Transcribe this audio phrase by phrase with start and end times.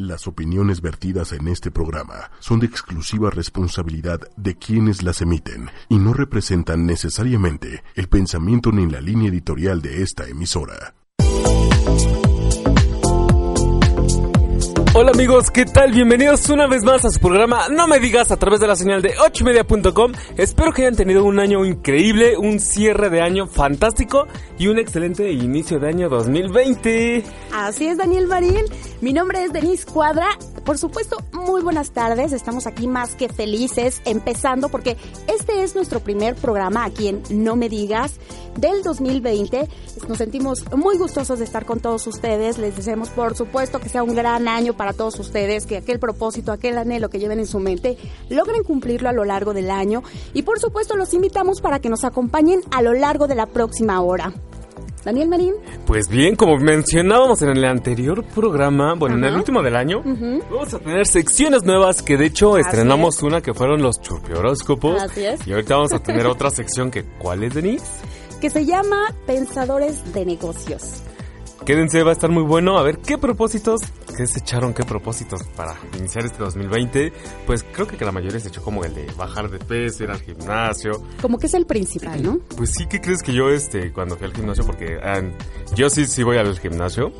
[0.00, 5.96] Las opiniones vertidas en este programa son de exclusiva responsabilidad de quienes las emiten y
[5.98, 10.94] no representan necesariamente el pensamiento ni la línea editorial de esta emisora.
[15.00, 15.92] Hola amigos, ¿qué tal?
[15.92, 19.00] Bienvenidos una vez más a su programa No me digas a través de la señal
[19.00, 20.12] de 8media.com.
[20.36, 24.26] Espero que hayan tenido un año increíble, un cierre de año fantástico
[24.58, 27.22] y un excelente inicio de año 2020.
[27.52, 28.64] Así es, Daniel Marín.
[29.00, 30.26] Mi nombre es Denise Cuadra.
[30.64, 32.32] Por supuesto, muy buenas tardes.
[32.32, 34.96] Estamos aquí más que felices, empezando porque
[35.28, 38.18] este es nuestro primer programa aquí en No me digas
[38.56, 39.68] del 2020.
[40.08, 42.58] Nos sentimos muy gustosos de estar con todos ustedes.
[42.58, 46.50] Les deseamos, por supuesto, que sea un gran año para todos ustedes, que aquel propósito,
[46.50, 47.96] aquel anhelo que lleven en su mente,
[48.30, 50.02] logren cumplirlo a lo largo del año.
[50.34, 54.00] Y por supuesto, los invitamos para que nos acompañen a lo largo de la próxima
[54.00, 54.34] hora.
[55.04, 55.54] Daniel Marín.
[55.86, 60.74] Pues bien, como mencionábamos en el anterior programa, bueno, en el último del año, vamos
[60.74, 65.02] a tener secciones nuevas que de hecho Así estrenamos una que fueron los chupioróscopos.
[65.02, 65.46] Así es.
[65.46, 67.84] Y ahorita vamos a tener otra sección que, ¿cuál es, Denise?
[68.40, 71.02] Que se llama Pensadores de Negocios.
[71.64, 72.78] Quédense, va a estar muy bueno.
[72.78, 73.80] A ver, ¿qué propósitos?
[74.16, 74.72] ¿Qué se echaron?
[74.72, 77.12] ¿Qué propósitos para iniciar este 2020?
[77.46, 80.20] Pues creo que la mayoría se echó como el de bajar de peso, ir al
[80.20, 80.92] gimnasio.
[81.20, 82.38] Como que es el principal, ¿no?
[82.56, 84.64] Pues sí, ¿qué crees que yo, este, cuando fui al gimnasio?
[84.64, 85.20] Porque ah,
[85.74, 87.12] yo sí, sí voy al gimnasio.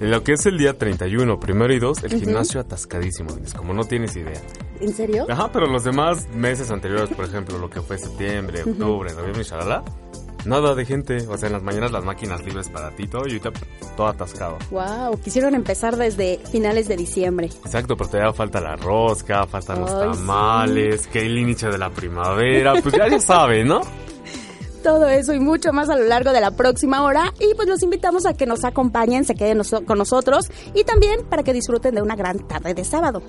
[0.00, 3.84] En lo que es el día 31, primero y dos, el gimnasio atascadísimo, como no
[3.84, 4.42] tienes idea.
[4.80, 5.26] ¿En serio?
[5.30, 9.44] Ajá, pero los demás meses anteriores, por ejemplo, lo que fue septiembre, octubre, noviembre y
[9.44, 9.84] shalala,
[10.46, 11.26] nada de gente.
[11.28, 13.50] O sea, en las mañanas las máquinas libres para ti, todo, y ahorita
[13.96, 14.58] todo atascado.
[14.70, 17.46] Wow, quisieron empezar desde finales de diciembre.
[17.64, 22.74] Exacto, pero todavía falta la rosca, faltan los tamales, que el inicio de la primavera,
[22.82, 23.80] pues ya ya sabe, ¿no?
[24.82, 27.32] Todo eso y mucho más a lo largo de la próxima hora.
[27.40, 31.24] Y pues los invitamos a que nos acompañen, se queden noso- con nosotros y también
[31.24, 33.22] para que disfruten de una gran tarde de sábado.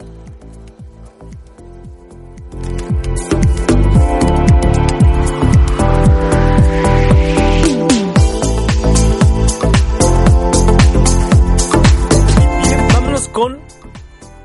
[13.35, 13.59] Con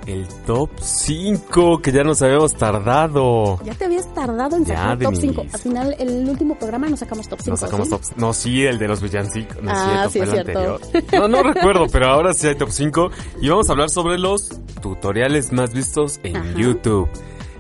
[0.07, 3.61] el top 5, que ya nos habíamos tardado.
[3.63, 5.21] Ya te habías tardado en sacar top Denise.
[5.29, 5.45] 5.
[5.53, 7.51] Al final, el último programa nos sacamos top 5.
[7.53, 8.01] Nos sacamos top.
[8.17, 9.63] No, sí, el de los villancicos.
[9.63, 10.59] No Ah, sí, es cierto.
[10.59, 10.81] anterior.
[11.13, 13.11] No, no recuerdo, pero ahora sí hay top 5.
[13.41, 14.49] Y vamos a hablar sobre los
[14.83, 16.53] tutoriales más vistos en Ajá.
[16.57, 17.09] YouTube.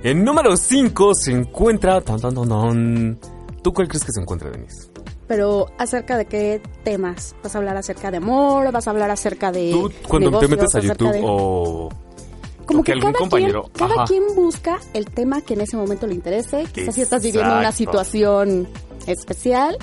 [0.02, 2.00] En número 5 se encuentra.
[2.00, 4.88] ¿Tú cuál crees que se encuentra, Denise?
[5.30, 7.36] Pero acerca de qué temas?
[7.41, 8.72] ¿Vas a hablar acerca de amor?
[8.72, 11.88] ¿Vas a hablar acerca de Tú, cuando te negocios, metes a YouTube de- o.
[12.66, 13.62] Como o que, algún cada, compañero.
[13.72, 16.64] quien, cada quien busca el tema que en ese momento le interese.
[16.72, 17.76] Quizás si estás viviendo una Exacto.
[17.76, 18.68] situación
[19.06, 19.78] especial,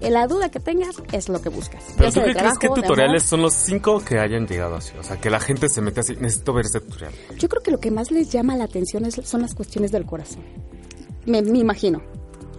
[0.00, 1.84] eh, la duda que tengas es lo que buscas.
[1.98, 4.94] Pero tú qué crees que tutoriales son los 5 que hayan llegado así?
[4.98, 6.14] O sea, que la gente se mete así.
[6.18, 7.12] Necesito ver ese tutorial.
[7.36, 10.06] Yo creo que lo que más les llama la atención es- son las cuestiones del
[10.06, 10.42] corazón.
[11.26, 12.00] Me, me imagino.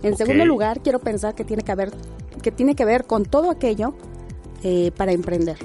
[0.03, 0.17] En Ok.
[0.17, 1.91] segundo lugar, quiero pensar que tiene que haber,
[2.41, 3.93] que tiene que ver con todo aquello
[4.63, 5.57] eh, para emprender.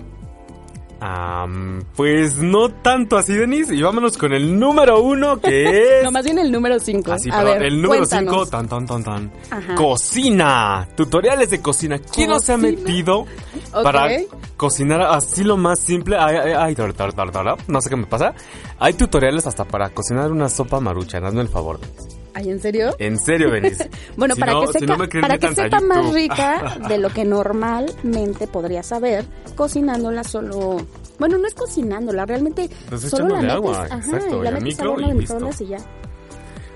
[1.01, 3.75] Am, pues no tanto así, Denise.
[3.75, 6.05] Y vámonos con el número uno, que es.
[6.05, 7.13] No, más bien el número 5.
[7.13, 8.33] Así, A perdón, ver, el número cuéntanos.
[8.33, 9.33] 5, tan, tan, tan, tan.
[9.51, 9.75] Ajá.
[9.75, 10.89] Cocina.
[10.97, 11.99] Tutoriales de cocina.
[11.99, 13.21] ¿Quién no se ha metido
[13.75, 13.83] Ok.
[13.83, 14.09] para
[14.57, 16.17] cocinar así lo más simple?
[16.19, 18.33] Ay, ay, ay, tar, tar, tar, no sé qué me pasa.
[18.79, 21.19] Hay tutoriales hasta para cocinar una sopa marucha.
[21.19, 21.81] Hazme el favor.
[21.81, 22.24] Denise.
[22.35, 22.95] Ay, ¿en serio?
[22.99, 23.89] En serio, Denise.
[24.17, 26.15] Bueno, Si para no- que si sepa, no me para que sepa más YouTube.
[26.15, 29.25] rica de lo que normalmente podría saber
[29.55, 30.77] cocinándola solo.
[31.19, 35.01] Bueno, no es cocinándola, realmente Pues solo la metes, agua, ajá, exacto, la metes micro
[35.01, 35.79] y microondas y ya.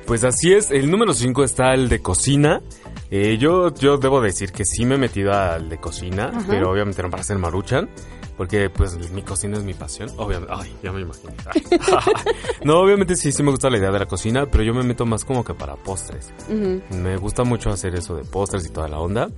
[0.06, 2.62] Pues así es, el número 5 está el de cocina.
[3.10, 6.46] Eh, yo, yo debo decir que sí me he metido al de cocina, Ajá.
[6.48, 7.88] pero obviamente no para hacer maruchan,
[8.38, 10.54] porque pues mi cocina es mi pasión, obviamente.
[10.56, 11.34] Ay, ya me imaginé.
[12.64, 15.04] no, obviamente sí, sí me gusta la idea de la cocina, pero yo me meto
[15.04, 16.32] más como que para postres.
[16.48, 16.80] Ujú.
[16.96, 19.28] Me gusta mucho hacer eso de postres y toda la onda.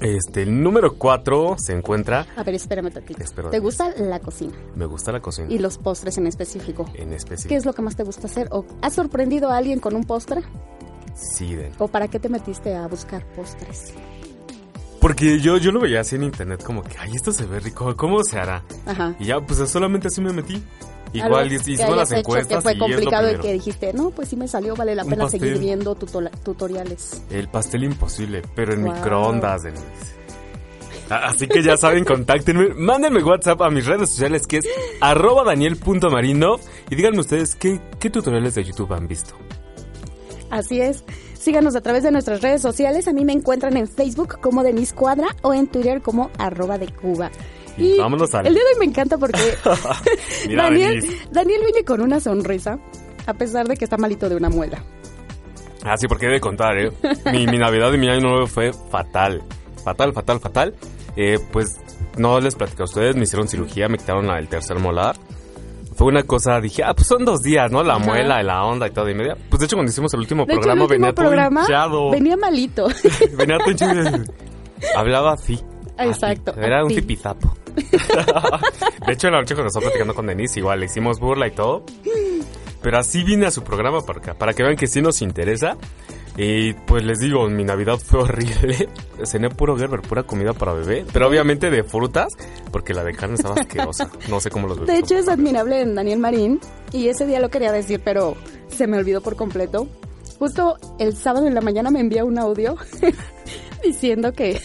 [0.00, 3.22] Este, el número 4 se encuentra, A ver, espérame tantito.
[3.22, 3.50] Espero.
[3.50, 6.86] ¿Te gusta la cocina me gusta la cocina y los postres en específico?
[6.94, 7.48] en específico.
[7.48, 8.48] ¿Qué es lo que más te gusta hacer?
[8.52, 10.42] ¿O has sorprendido a alguien con un postre?
[11.14, 11.72] Sí, Den.
[11.78, 13.94] ¿O para qué te metiste a buscar postres?
[15.06, 17.94] Porque yo, yo lo veía así en internet como que, ay, esto se ve rico,
[17.96, 18.64] ¿cómo se hará?
[18.86, 19.14] Ajá.
[19.20, 20.60] Y ya, pues solamente así me metí.
[21.12, 24.28] Igual hicimos las encuestas que fue y es lo complicado y que dijiste, no, pues
[24.30, 25.40] sí me salió, vale la Un pena pastel.
[25.42, 27.22] seguir viendo tuto- tutoriales.
[27.30, 28.94] El pastel imposible, pero en Wow.
[28.94, 29.84] microondas, Denise.
[31.08, 34.66] Así que ya saben, contáctenme, mándenme WhatsApp a mis redes sociales que es
[35.00, 36.56] arroba daniel.marino
[36.90, 39.34] y díganme ustedes qué, qué tutoriales de YouTube han visto.
[40.50, 41.04] Así es.
[41.46, 43.06] Síganos a través de nuestras redes sociales.
[43.06, 46.88] A mí me encuentran en Facebook como Denise Cuadra o en Twitter como arroba de
[46.88, 47.30] Cuba.
[47.78, 49.38] Y vámonos al- El día de hoy me encanta porque
[50.48, 51.04] Mira, Daniel.
[51.30, 52.80] Daniel viene con una sonrisa
[53.26, 54.82] a pesar de que está malito de una muela.
[55.84, 56.90] Ah, sí, porque he de contar, ¿eh?
[57.32, 59.44] Mi, mi Navidad y mi año nuevo fue fatal.
[59.84, 60.74] Fatal, fatal, fatal.
[61.14, 61.76] Eh, pues
[62.16, 65.14] no les platico a ustedes, me hicieron cirugía, me quitaron la, el tercer molar.
[65.96, 67.82] Fue una cosa, dije, ah, pues son dos días, ¿no?
[67.82, 68.04] La Ajá.
[68.04, 69.08] muela y la onda y todo.
[69.08, 69.36] Y media.
[69.48, 72.10] Pues de hecho, cuando hicimos el último De hecho, el programa, último venía programa hinchado.
[72.10, 72.86] venía malito.
[73.36, 74.24] Venía todo hinchado.
[74.94, 75.58] Hablaba así.
[75.98, 76.60] Exacto, así.
[76.60, 77.56] Era un tipizapo.
[79.06, 81.52] de hecho, en la noche cuando estaba platicando con Denise, igual le hicimos burla y
[81.52, 81.84] todo.
[82.82, 85.76] Pero así vine a su programa para, acá, para que vean que sí nos interesa.
[86.36, 88.88] Y pues les digo, mi Navidad fue horrible.
[89.24, 91.06] Cené puro Gerber, pura comida para bebé.
[91.12, 92.32] Pero obviamente de frutas,
[92.70, 94.10] porque la de carne estaba asquerosa.
[94.28, 94.94] No sé cómo los bebés.
[94.94, 96.60] De hecho, es admirable en Daniel Marín.
[96.92, 98.36] Y ese día lo quería decir, pero
[98.68, 99.88] se me olvidó por completo.
[100.38, 102.76] Justo el sábado en la mañana me envía un audio
[103.82, 104.60] diciendo que,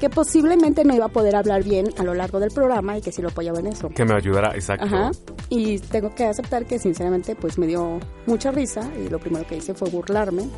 [0.00, 3.12] que posiblemente no iba a poder hablar bien a lo largo del programa y que
[3.12, 3.88] sí lo apoyaba en eso.
[3.88, 4.86] Que me ayudara, exacto.
[4.86, 5.10] Ajá.
[5.48, 9.56] Y tengo que aceptar que sinceramente pues me dio mucha risa y lo primero que
[9.56, 10.48] hice fue burlarme.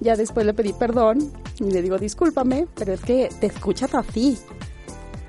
[0.00, 4.38] Ya después le pedí perdón y le digo discúlpame, pero es que te escuchas así.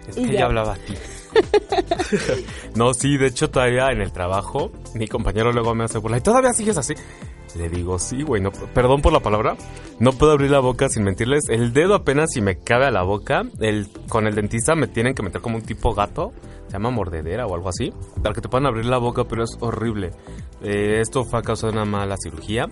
[0.07, 0.93] Es que ella hablaba a ti.
[2.75, 6.17] no, sí, de hecho todavía en el trabajo, mi compañero luego me hace burla.
[6.17, 6.93] ¿Y todavía sigues así?
[7.55, 9.55] Le digo, sí, güey, perdón por la palabra.
[9.99, 11.49] No puedo abrir la boca sin mentirles.
[11.49, 13.43] El dedo apenas si me cabe a la boca.
[13.59, 16.33] El, con el dentista me tienen que meter como un tipo gato.
[16.67, 17.93] Se llama mordedera o algo así.
[18.21, 20.11] Para que te puedan abrir la boca, pero es horrible.
[20.61, 22.65] Eh, esto fue a causa de una mala cirugía.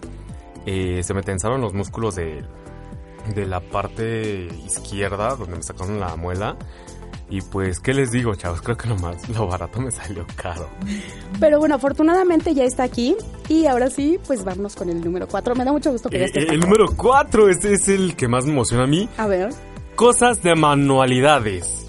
[0.65, 2.43] Eh, se me tensaron los músculos de,
[3.33, 6.57] de la parte izquierda, donde me sacaron la muela.
[7.29, 8.61] Y pues, ¿qué les digo, chavos?
[8.61, 10.69] Creo que lo más, lo barato me salió caro.
[11.39, 13.15] Pero bueno, afortunadamente ya está aquí
[13.49, 15.55] y ahora sí, pues vamos con el número 4.
[15.55, 16.65] Me da mucho gusto que ya Eh, estés el acá.
[16.65, 19.07] número 4, este es el que más me emociona a mí.
[19.17, 19.49] A ver,
[19.95, 21.85] Cosas de manualidades.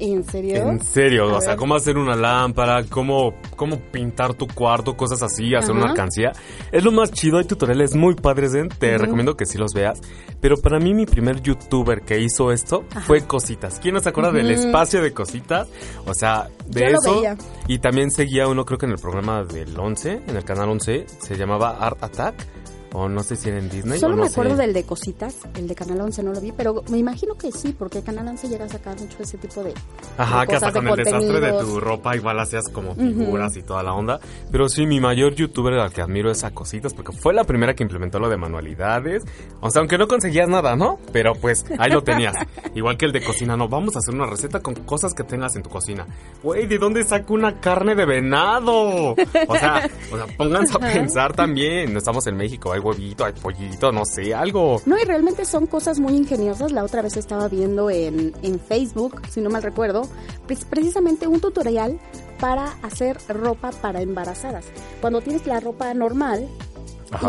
[0.00, 0.56] ¿en serio?
[0.56, 5.22] En serio, A o sea, cómo hacer una lámpara, cómo, cómo pintar tu cuarto, cosas
[5.22, 5.82] así, hacer Ajá.
[5.82, 6.32] una alcancía.
[6.72, 8.66] Es lo más chido, hay tutoriales muy padres, ¿eh?
[8.78, 9.04] te Ujú.
[9.04, 10.00] recomiendo que sí los veas.
[10.40, 13.02] Pero para mí mi primer youtuber que hizo esto Ajá.
[13.02, 13.78] fue Cositas.
[13.78, 14.54] ¿Quién no se acuerda del Ujú.
[14.68, 15.68] espacio de Cositas?
[16.06, 17.14] O sea, de Yo lo eso.
[17.16, 17.36] veía.
[17.68, 21.04] Y también seguía uno, creo que en el programa del 11, en el canal 11,
[21.18, 22.46] se llamaba Art Attack.
[22.92, 23.98] O no sé si era en Disney.
[23.98, 24.62] Solo o no me acuerdo sé.
[24.62, 27.74] del de cositas, el de Canal 11 no lo vi, pero me imagino que sí,
[27.76, 29.74] porque Canal 11 llega a sacar mucho ese tipo de,
[30.18, 33.56] Ajá, de que hasta de con el desastre de tu ropa igual hacías como figuras
[33.56, 34.18] y toda la onda.
[34.50, 37.74] Pero sí, mi mayor youtuber al que admiro es a Cositas, porque fue la primera
[37.74, 39.22] que implementó lo de manualidades.
[39.60, 40.98] O sea, aunque no conseguías nada, ¿no?
[41.12, 42.34] Pero pues ahí lo tenías.
[42.74, 45.54] igual que el de cocina, no, vamos a hacer una receta con cosas que tengas
[45.56, 46.06] en tu cocina.
[46.42, 49.12] Güey, ¿de dónde saco una carne de venado?
[49.12, 51.92] O sea, o sea pónganse a pensar también.
[51.92, 54.80] No estamos en México, hay huevito, hay pollito, no sé, algo.
[54.86, 56.72] No, y realmente son cosas muy ingeniosas.
[56.72, 60.02] La otra vez estaba viendo en, en Facebook, si no mal recuerdo,
[60.46, 61.98] pues, precisamente un tutorial
[62.40, 64.64] para hacer ropa para embarazadas.
[65.00, 66.48] Cuando tienes la ropa normal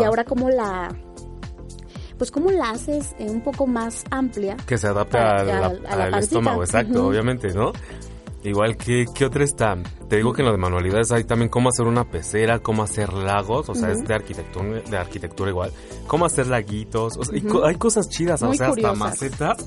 [0.00, 0.94] y ahora como la...
[2.18, 4.56] Pues cómo la haces eh, un poco más amplia.
[4.66, 6.18] que se adapte al, a- a la al pancita.
[6.20, 7.72] estómago, exacto, obviamente, ¿no?
[8.44, 9.76] Igual que, ¿qué otra está?
[10.08, 13.12] Te digo que en lo de manualidades hay también cómo hacer una pecera, cómo hacer
[13.12, 15.70] lagos, o sea, es de arquitectura, de arquitectura igual,
[16.08, 18.98] cómo hacer laguitos, o sea, co- hay cosas chidas, o sea, hasta curiosas.
[18.98, 19.66] macetas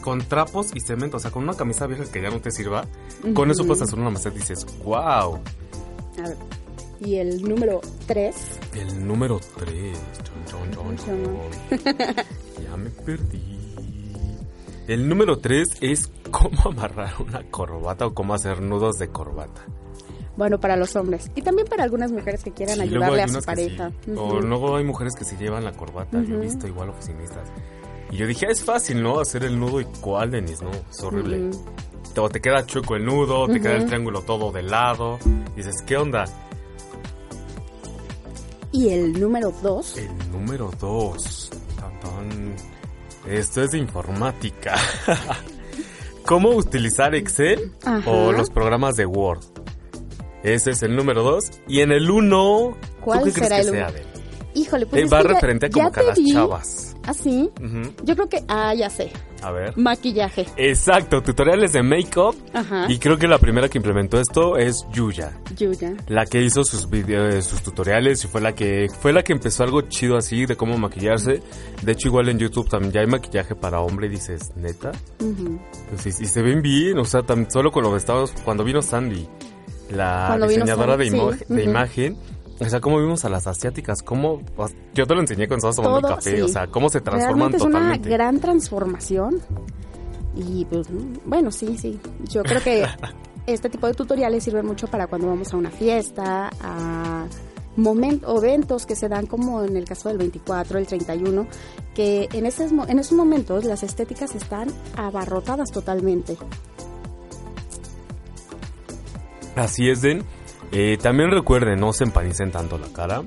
[0.00, 2.86] con trapos y cemento, o sea, con una camisa vieja que ya no te sirva,
[3.34, 5.38] con eso puedes hacer una maceta y dices, wow,
[6.18, 6.36] A ver.
[7.00, 8.34] Y el número 3.
[8.74, 9.98] el número 3,
[12.62, 13.58] ya me perdí.
[14.86, 19.62] El número 3 es cómo amarrar una corbata o cómo hacer nudos de corbata.
[20.36, 21.30] Bueno, para los hombres.
[21.36, 23.90] Y también para algunas mujeres que quieran Sí, ayudarle a su pareja.
[24.04, 24.10] sí.
[24.10, 24.20] Ujú.
[24.20, 26.20] O luego hay mujeres que se llevan la corbata.
[26.22, 27.48] Yo he visto igual oficinistas.
[28.10, 29.20] Y yo dije, "Ah, es fácil, ¿no?
[29.20, 30.70] Hacer el nudo y cuál, Denis, ¿no?
[30.90, 31.48] Es horrible.
[31.50, 31.64] Ujú.
[32.14, 35.18] Te- O te queda chueco el nudo, te queda el triángulo todo de lado.
[35.56, 36.24] Dices, ¿qué onda?
[38.72, 39.98] Y el número 2.
[39.98, 41.50] El número 2.
[43.28, 44.74] Esto es de informática.
[46.26, 48.10] ¿Cómo utilizar Excel Ajá.
[48.10, 49.40] o los programas de Word?
[50.42, 51.44] Ese es el número 2.
[51.68, 53.88] Y en el 1, ¿Cuál ¿tú qué crees será que el sea, uno?
[53.88, 54.06] Adel?
[54.54, 56.16] Híjole, pues Eh, es va que ya- referente a como ya que a te las
[56.18, 56.83] di- chavas.
[57.06, 57.50] ¿Así?
[57.62, 57.92] Ujú.
[58.04, 59.10] Yo creo que, ah, ya sé.
[59.42, 59.76] A ver.
[59.76, 60.46] Maquillaje.
[60.56, 62.34] Exacto, tutoriales de make-up.
[62.54, 62.86] Ajá.
[62.88, 65.38] Y creo que la primera que implementó esto es Yuya.
[65.56, 65.92] Yuya.
[66.08, 69.64] La que hizo sus videos, sus tutoriales y fue la que fue la que empezó
[69.64, 71.42] algo chido así de cómo maquillarse.
[71.82, 74.92] De hecho, igual en YouTube también ya hay maquillaje para hombre y dices, ¿neta?
[75.20, 75.60] Ujú.
[75.90, 78.64] Pues y, y se ven bien, o sea, tam- solo con lo que estábamos cuando
[78.64, 79.28] vino Sandy,
[79.90, 81.16] la Cuando diseñadora de, sí,
[81.62, 82.16] imagen.
[82.60, 84.40] O sea, cómo vimos a las asiáticas, cómo
[84.94, 86.42] yo te lo enseñé cuando estabas tomando Todo, café, sí.
[86.42, 88.00] o sea, cómo se transforman Realmente totalmente.
[88.00, 89.40] es una gran transformación.
[90.36, 90.86] Y pues,
[91.24, 91.98] bueno, sí, sí.
[92.30, 92.86] Yo creo que
[93.46, 97.26] este tipo de tutoriales sirven mucho para cuando vamos a una fiesta, a
[97.76, 101.46] momentos o eventos que se dan como en el caso del 24, el 31,
[101.94, 106.36] que en esos, en esos momentos las estéticas están abarrotadas totalmente.
[109.56, 110.24] Así es, Den.
[110.72, 113.22] Eh, también recuerden, no se empanicen tanto la cara.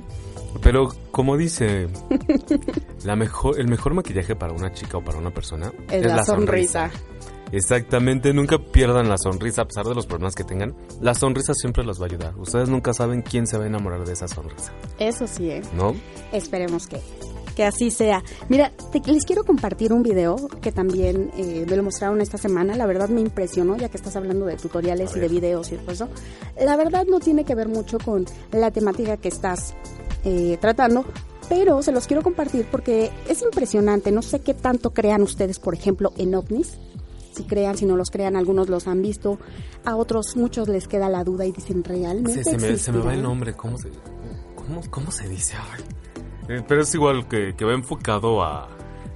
[0.62, 1.88] Pero como dice,
[3.04, 6.90] la mejor, el mejor maquillaje para una chica o para una persona Es la sonrisa.
[7.52, 10.76] Exactamente, nunca pierdan la sonrisa a pesar de los problemas que tengan.
[11.02, 12.38] La sonrisa siempre los va a ayudar.
[12.38, 15.62] Ustedes nunca saben quién se va a enamorar de esa sonrisa, Eso sí, ¿eh?
[15.74, 15.96] ¿no?
[16.34, 17.00] Esperemos que,
[17.58, 18.24] que así sea.
[18.50, 22.76] Mira, te- les quiero compartir un video que también eh, me lo mostraron esta semana.
[22.76, 25.92] La verdad me impresionó, ya que estás hablando de tutoriales y de videos y todo
[25.92, 26.08] eso.
[26.64, 29.74] La verdad no tiene que ver mucho con la temática que estás
[30.24, 31.04] eh, tratando.
[31.50, 34.12] Pero se los quiero compartir porque es impresionante.
[34.12, 36.78] No sé qué tanto crean ustedes, por ejemplo, en ovnis.
[37.34, 39.40] Si crean, si no los crean, algunos los han visto.
[39.84, 42.98] A otros, muchos les queda la duda y dicen, ¿realmente Se, se me, se me
[43.00, 43.24] va el existirán?".
[43.24, 43.90] nombre, ¿cómo se,
[44.56, 45.56] cómo, cómo se dice?
[45.56, 45.84] Ay.
[46.50, 48.68] Eh, pero es igual que, que va enfocado a,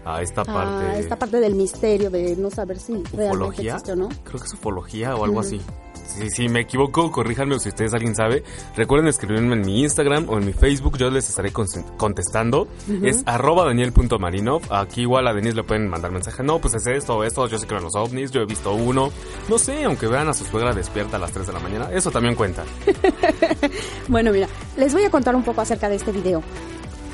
[0.06, 1.00] a esta parte.
[1.00, 3.72] Esta parte del misterio de no saber si realmente ufología.
[3.74, 4.10] existe o no.
[4.24, 5.62] Creo que es ufología o algo así.
[6.04, 8.44] Si, si me equivoco, corríjanme o si ustedes alguien sabe.
[8.76, 12.68] Recuerden escribirme en mi Instagram o en mi Facebook, yo les estaré con- contestando.
[13.02, 14.62] Es arroba daniel.marinov.
[14.74, 16.44] Aquí igual a Denise le pueden mandar mensaje.
[16.44, 18.74] No, pues es esto o esto, yo sé que en los ovnis, yo he visto
[18.74, 19.10] uno.
[19.48, 22.12] No sé, aunque vean a su suegra despierta a las 3 de la mañana, eso
[22.12, 22.64] también cuenta.
[24.08, 24.48] Bueno, mira,
[24.78, 26.44] les voy a contar un poco acerca de este video.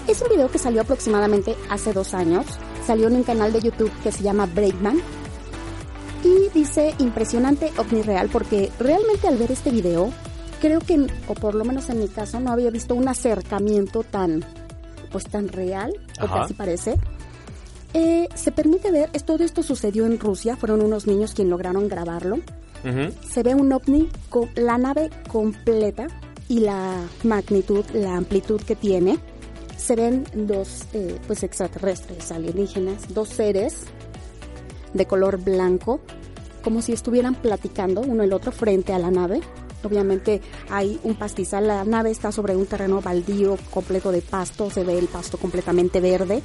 [0.08, 2.46] Es un video que salió aproximadamente hace dos años.
[2.86, 4.98] Salió en un canal de YouTube que se llama Breakman.
[6.24, 10.10] Y dice impresionante ovni real porque realmente al ver este video,
[10.62, 14.44] creo que, o por lo menos en mi caso, no había visto un acercamiento tan,
[15.12, 16.96] pues tan real, o así parece.
[17.94, 21.88] Eh, se permite ver, es- todo esto sucedió en Rusia, fueron unos niños quienes lograron
[21.88, 22.40] grabarlo
[23.28, 26.08] se ve un ovni con la nave completa
[26.48, 29.18] y la magnitud, la amplitud que tiene.
[29.88, 33.86] Se ven dos eh, pues extraterrestres, alienígenas, dos seres
[34.94, 36.02] de color blanco,
[36.62, 39.40] como si estuvieran platicando uno el otro frente a la nave.
[39.86, 44.84] Obviamente hay un pastizal, la nave está sobre un terreno baldío completo de pasto, se
[44.84, 46.44] ve el pasto completamente verde.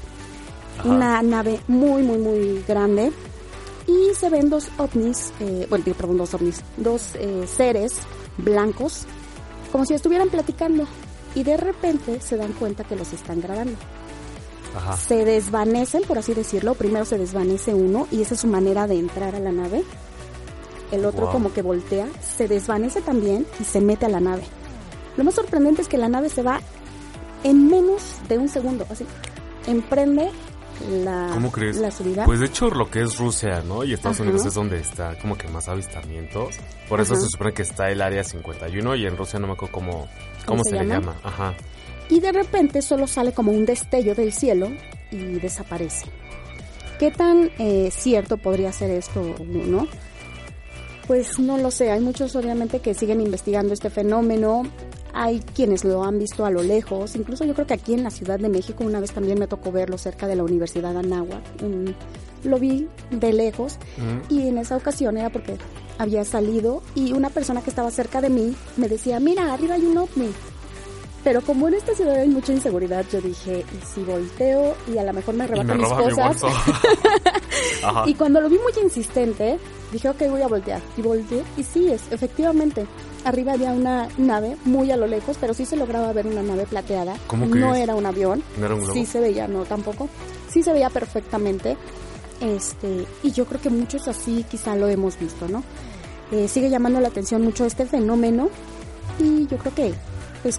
[0.79, 0.89] Ajá.
[0.89, 3.11] Una nave muy, muy, muy grande.
[3.89, 7.95] Y se ven dos ovnis, eh, bueno, perdón, dos ovnis, dos eh, seres
[8.39, 9.05] blancos,
[9.73, 10.87] como si estuvieran platicando.
[11.35, 13.75] Y de repente se dan cuenta que los están grabando.
[14.77, 14.97] Ajá.
[14.97, 16.75] Se desvanecen, por así decirlo.
[16.75, 19.83] Primero se desvanece uno y esa es su manera de entrar a la nave.
[20.91, 21.33] El otro Wow.
[21.33, 24.43] como que voltea, se desvanece también y se mete a la nave.
[25.17, 26.61] Lo más sorprendente es que la nave se va
[27.45, 29.05] en menos de un segundo, así.
[29.67, 30.31] Emprende
[31.05, 31.77] la, ¿Cómo crees?
[31.77, 32.25] la subida.
[32.25, 33.85] Pues de hecho lo que es Rusia, ¿no?
[33.85, 34.25] Y Estados Ajá.
[34.29, 36.57] Unidos es donde está como que más avistamientos.
[36.89, 37.23] Por eso Ajá.
[37.23, 40.09] se supone que está el área 51 y en Rusia no me acuerdo cómo,
[40.45, 41.17] cómo, ¿Cómo se, se le llama?
[41.23, 41.55] Ajá.
[42.09, 44.69] y de repente solo sale como un destello del cielo
[45.11, 46.07] y desaparece.
[46.99, 49.89] ¿Qué tan eh, cierto podría ser esto, no?
[51.07, 54.63] Pues no lo sé, hay muchos obviamente que siguen investigando este fenómeno,
[55.13, 58.11] hay quienes lo han visto a lo lejos, incluso yo creo que aquí en la
[58.11, 61.43] Ciudad de México una vez también me tocó verlo cerca de la Universidad de Anáhuac,
[62.45, 64.35] lo vi de lejos Ujú.
[64.35, 65.57] y en esa ocasión era porque
[65.99, 69.85] había salido y una persona que estaba cerca de mí me decía, mira, arriba hay
[69.87, 70.31] un ovni.
[71.25, 75.05] Pero como en esta ciudad hay mucha inseguridad, yo dije, ¿y si volteo y a
[75.05, 76.43] lo mejor me arrebatan me mis mi cosas?
[77.85, 78.05] Ajá.
[78.07, 79.59] Y cuando lo vi muy insistente,
[79.93, 80.81] dije, ok, voy a voltear.
[80.97, 82.87] Y volteé, y sí, es, efectivamente,
[83.25, 86.67] arriba había una nave muy a lo lejos, pero sí se lograba ver una nave
[86.67, 87.15] plateada.
[87.29, 87.85] ¿Cómo no crees?
[87.85, 88.43] era un avión.
[88.59, 88.95] ¿No era un globo?
[88.95, 90.09] Sí se veía, no tampoco.
[90.49, 91.77] Sí se veía perfectamente.
[92.43, 95.63] Este, y yo creo que muchos así quizá lo hemos visto, ¿no?
[96.33, 98.49] Eh, sigue llamando la atención mucho este fenómeno.
[99.19, 99.95] Y yo creo que,
[100.43, 100.59] pues,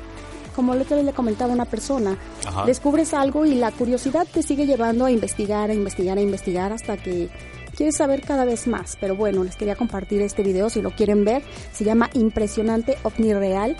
[0.55, 2.65] como otro día le comentaba a una persona, Ajá.
[2.65, 6.95] descubres algo y la curiosidad te sigue llevando a investigar, a investigar, a investigar hasta
[6.95, 7.29] que
[7.75, 8.97] quieres saber cada vez más.
[9.01, 11.43] Pero bueno, les quería compartir este video si lo quieren ver.
[11.73, 13.75] Se llama Impresionante OVNI Real.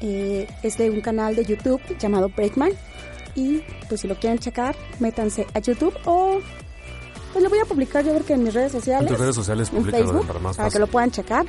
[0.00, 2.72] Eh, es de un canal de YouTube llamado Breakman.
[3.34, 6.38] Y pues si lo quieren checar, métanse a YouTube o
[7.32, 9.02] pues lo voy a publicar yo creo que en mis redes sociales.
[9.02, 11.46] En tus redes sociales en públicas Facebook, para más para que lo puedan checar.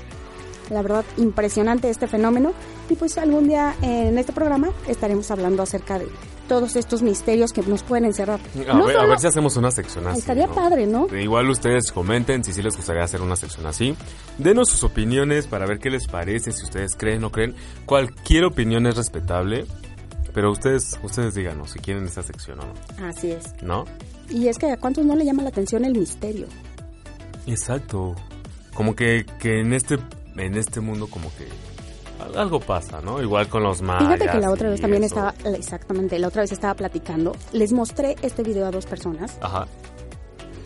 [0.70, 2.54] La verdad, impresionante este fenómeno.
[2.90, 6.08] Y pues algún día en este programa estaremos hablando acerca de
[6.48, 8.40] todos estos misterios que nos pueden encerrar.
[8.70, 10.20] A, No ver, a solo- ver si hacemos una sección así.
[10.20, 10.54] Estaría ¿no?
[10.54, 11.08] padre, ¿no?
[11.16, 13.96] Igual ustedes comenten si sí les gustaría hacer una sección así.
[14.38, 17.56] Denos sus opiniones para ver qué les parece, si ustedes creen o no creen.
[17.86, 19.66] Cualquier opinión es respetable.
[20.34, 23.08] Pero ustedes, ustedes díganos si quieren esta sección o no.
[23.08, 23.54] Así es.
[23.62, 23.86] ¿No?
[24.30, 26.48] Y es que a cuántos no le llama la atención el misterio.
[27.48, 28.16] Exacto.
[28.74, 29.98] Como que, que en este
[30.36, 31.48] en este mundo como que
[32.24, 33.22] al- algo pasa, ¿no?
[33.22, 34.04] Igual con los mayas.
[34.13, 35.28] Fíjate que la otra vez también eso.
[35.30, 37.36] estaba, exactamente, la otra vez estaba platicando.
[37.52, 39.38] Les mostré este video a dos personas.
[39.42, 39.68] Ajá.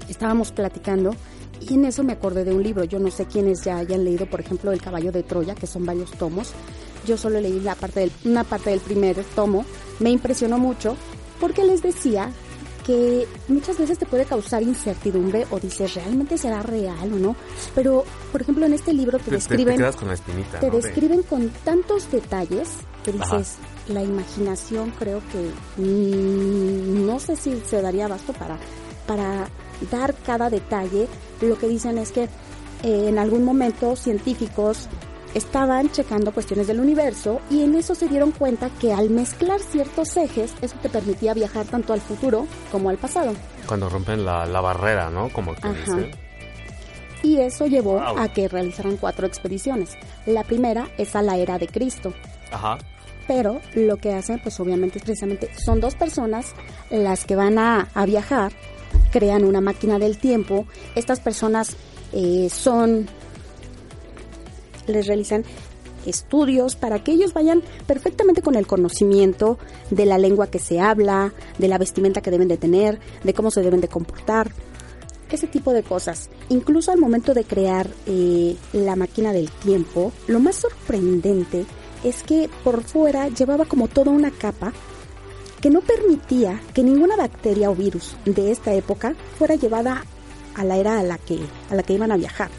[0.07, 1.13] Estábamos platicando
[1.59, 2.85] y en eso me acordé de un libro.
[2.85, 5.85] Yo no sé quiénes ya hayan leído, por ejemplo, El caballo de Troya, que son
[5.85, 6.53] varios tomos.
[7.07, 9.65] Yo solo leí la parte del, una parte del primer tomo.
[9.99, 10.95] Me impresionó mucho
[11.39, 12.29] porque les decía
[12.85, 17.35] que muchas veces te puede causar incertidumbre o dices, ¿realmente será real o no?
[17.75, 20.59] Pero, por ejemplo, en este libro te, Te, te- te describen quedas con la espinita,
[20.59, 22.69] te describen con tantos detalles
[23.03, 23.37] que Ajá.
[23.39, 23.55] dices,
[23.89, 28.57] la imaginación creo que no sé si se daría abasto para,
[29.05, 29.49] para
[29.91, 31.07] dar cada detalle.
[31.41, 32.29] Lo que dicen es que eh,
[33.09, 34.87] en algún momento científicos
[35.37, 40.17] estaban checando cuestiones del universo y en eso se dieron cuenta que al mezclar ciertos
[40.17, 43.33] ejes, eso te permitía viajar tanto al futuro como al pasado.
[43.67, 45.29] Cuando rompen la, la barrera, ¿no?
[45.29, 45.73] Como que Ajá.
[45.95, 46.11] dice.
[47.23, 48.19] Y eso llevó Wow.
[48.19, 49.97] a que realizaran cuatro expediciones.
[50.25, 52.13] La primera es a la era de Cristo.
[52.51, 52.77] Ajá.
[53.27, 56.53] pero lo que hacen pues obviamente es precisamente son dos personas
[56.89, 58.53] las que van a, a viajar
[59.11, 60.65] crean una máquina del tiempo
[60.95, 61.75] estas personas
[62.13, 63.05] eh, son
[64.93, 65.43] les realizan
[66.05, 69.57] estudios para que ellos vayan perfectamente con el conocimiento
[69.89, 73.51] de la lengua que se habla, de la vestimenta que deben de tener, de cómo
[73.51, 74.51] se deben de comportar,
[75.35, 76.29] ese tipo de cosas.
[76.49, 81.65] Incluso al momento de crear eh, la máquina del tiempo, lo más sorprendente
[82.03, 84.73] es que por fuera llevaba como toda una capa
[85.61, 90.05] que no permitía que ninguna bacteria o virus de esta época fuera llevada
[90.55, 92.49] a la era a la que, a la que iban a viajar.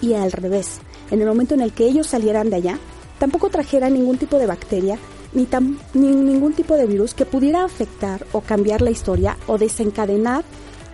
[0.00, 2.78] Y al revés, en el momento en el que ellos salieran de allá,
[3.18, 4.98] tampoco trajeran ningún tipo de bacteria
[5.32, 9.58] ni, tam- ni ningún tipo de virus que pudiera afectar o cambiar la historia o
[9.58, 10.44] desencadenar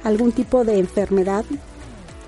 [0.05, 1.45] algún tipo de enfermedad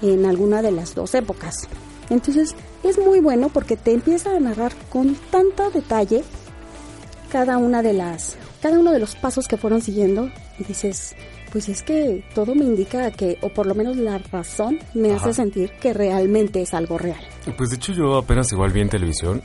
[0.03, 1.68] en alguna de las dos épocas.
[2.11, 6.23] Entonces es muy bueno porque te empieza a narrar con tanto detalle
[7.33, 11.14] cada una de las cada uno de los pasos que fueron siguiendo y dices
[11.55, 15.23] pues es que todo me indica que o por lo menos la razón me Ajá.
[15.31, 17.21] hace sentir que realmente es algo real
[17.57, 19.40] Pues de hecho yo apenas igual vi en televisión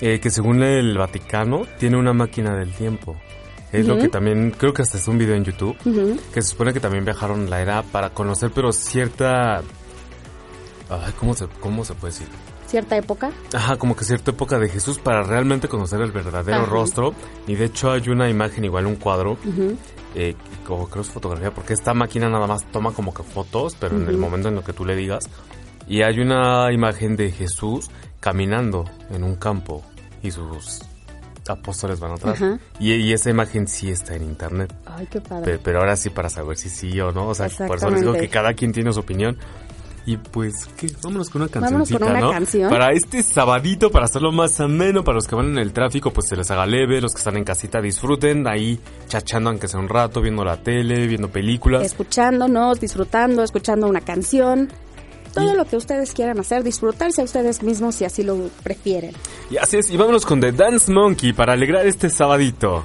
[0.00, 3.16] eh, que según el Vaticano tiene una máquina del tiempo.
[3.70, 4.02] Es lo Ujú.
[4.02, 6.16] que también, creo que hasta es un video en YouTube, Ujú.
[6.34, 9.58] que se supone que también viajaron la era para conocer, pero cierta...
[10.90, 12.26] Ay, ¿cómo se, ¿Cómo se puede decir?
[12.66, 16.66] cierta época Ajá, como que cierta época de Jesús para realmente conocer el verdadero Ajá.
[16.70, 17.14] rostro.
[17.46, 19.76] Y de hecho hay una imagen, igual un cuadro, Ujú.
[20.14, 20.34] Eh,
[20.66, 24.08] como creo es fotografía, porque esta máquina nada más toma como que fotos, pero en
[24.08, 25.24] el momento en lo que tú le digas.
[25.88, 29.82] Y hay una imagen de Jesús caminando en un campo
[30.22, 30.80] y sus
[31.48, 32.40] apóstoles van atrás.
[32.40, 32.58] Ajá.
[32.78, 34.72] Y, y esa imagen sí está en internet.
[34.86, 37.26] ay qué padre Pe- Pero ahora sí para saber si sí o no.
[37.28, 39.36] O sea, por eso les digo que cada quien tiene su opinión.
[40.04, 40.90] Y pues, ¿qué?
[41.02, 42.30] Vámonos con una Vámonos con cancioncita, una ¿no?
[42.32, 42.70] canción.
[42.70, 46.28] Para este sabadito, para hacerlo más ameno, para los que van en el tráfico, pues
[46.28, 49.88] se les haga leve, los que están en casita disfruten, ahí chachando aunque sea un
[49.88, 51.84] rato, viendo la tele, viendo películas.
[51.84, 54.68] escuchándonos disfrutando escuchando una canción
[55.32, 59.12] todo lo que ustedes quieran hacer disfrutarse a ustedes mismos si así lo prefieren
[59.50, 62.84] Y así es, y vámonos con The Dance Monkey para alegrar este sabadito.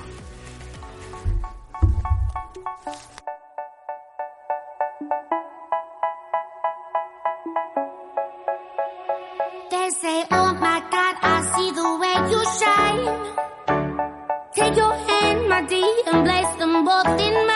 [17.15, 17.46] Them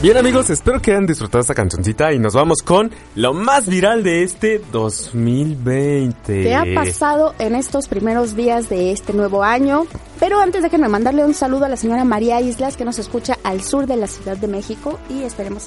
[0.00, 4.04] Bien amigos, espero que hayan disfrutado esta cancioncita y nos vamos con lo más viral
[4.04, 6.42] de este 2020.
[6.44, 9.88] ¿Qué ha pasado en estos primeros días de este nuevo año?
[10.20, 13.00] Pero antes de que me mandarle un saludo a la señora María Islas que nos
[13.00, 15.66] escucha al sur de la Ciudad de México y esperemos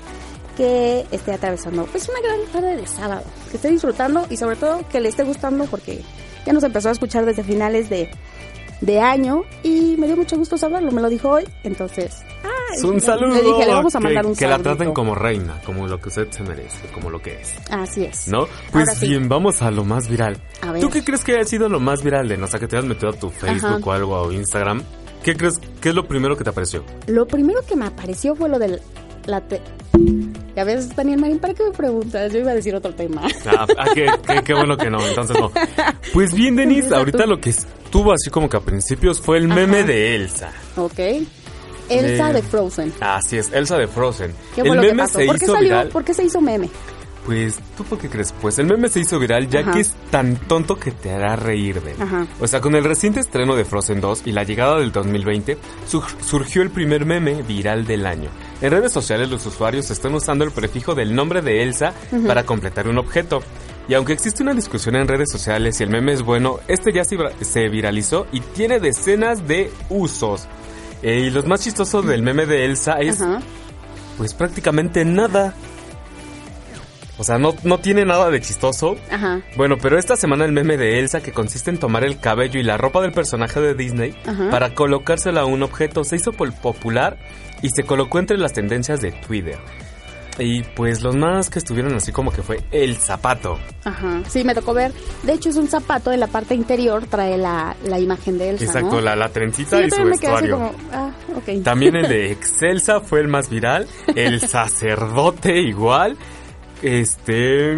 [0.55, 4.87] que esté atravesando pues una gran tarde de sábado, que esté disfrutando y sobre todo
[4.87, 6.03] que le esté gustando porque
[6.45, 8.09] ya nos empezó a escuchar desde finales de,
[8.79, 12.23] de año y me dio mucho gusto saberlo, me lo dijo hoy, entonces...
[12.71, 13.35] ay, un saludo.
[13.35, 15.99] Le dije, le vamos a que- mandar un Que la traten como reina, como lo
[15.99, 17.53] que usted se merece, como lo que es.
[17.69, 18.27] Así es.
[18.27, 18.47] ¿No?
[18.71, 19.09] Pues Ahora sí.
[19.09, 20.37] bien, vamos a lo más viral.
[20.61, 20.81] A ver.
[20.81, 22.87] ¿Tú qué crees que haya sido lo más viral de, no sé, que te hayas
[22.87, 23.79] metido a tu Facebook Ajá.
[23.83, 24.83] o algo o Instagram?
[25.23, 26.83] ¿Qué crees que es lo primero que te apareció?
[27.07, 28.81] Lo primero que me apareció fue lo del...
[29.27, 29.61] La te-
[30.55, 32.33] ya ves, Daniel Marín, ¿para qué me preguntas?
[32.33, 33.21] Yo iba a decir otro tema.
[33.45, 35.51] Ah, ah, qué, qué- qué bueno que no, entonces no.
[36.13, 39.47] Pues bien, Denis, Empieza ahorita lo que estuvo así como que a principios fue el
[39.47, 40.51] meme de Elsa.
[40.75, 40.99] ok.
[41.99, 42.93] Elsa Eh, de Frozen.
[42.99, 44.33] Así es, Elsa de Frozen.
[44.55, 45.19] ¿Qué fue el lo que pasó?
[45.19, 45.69] se ¿Por qué hizo salió?
[45.69, 45.89] viral.
[45.89, 46.69] ¿Por qué se hizo meme?
[47.25, 48.33] Pues, ¿tú por qué crees?
[48.41, 49.73] Pues el meme se hizo viral ya Ajá.
[49.73, 51.97] que es tan tonto que te hará reír de él.
[52.01, 52.25] Ajá.
[52.39, 55.55] O sea, con el reciente estreno de Frozen 2 y la llegada del 2020,
[55.87, 58.31] sur- surgió el primer meme viral del año.
[58.59, 61.93] En redes sociales los usuarios están usando el prefijo del nombre de Elsa
[62.25, 63.43] para completar un objeto.
[63.87, 67.03] Y aunque existe una discusión en redes sociales si el meme es bueno, este ya
[67.03, 70.47] se, se viralizó y tiene decenas de usos.
[71.03, 73.39] Eh, y los más chistosos del meme de Elsa es Ajá.
[74.17, 75.53] pues prácticamente nada.
[77.17, 78.97] O sea, no, no tiene nada de chistoso.
[79.11, 79.41] Ajá.
[79.55, 82.63] Bueno, pero esta semana el meme de Elsa, que consiste en tomar el cabello y
[82.63, 84.49] la ropa del personaje de Disney Ajá.
[84.49, 87.17] para colocársela a un objeto, se hizo popular
[87.61, 89.57] y se colocó entre las tendencias de Twitter.
[90.39, 93.59] Y pues los más que estuvieron así como que fue el zapato.
[93.83, 94.21] Ajá.
[94.27, 94.93] Sí, me tocó ver.
[95.23, 98.65] De hecho, es un zapato en la parte interior, trae la, la imagen de Elsa.
[98.65, 99.01] Exacto, ¿no?
[99.01, 100.55] la, la trencita y su vestuario.
[100.55, 101.63] como, ah, ok.
[101.63, 103.87] También el de Excelsa fue el más viral.
[104.15, 106.17] El sacerdote igual.
[106.81, 107.77] Este.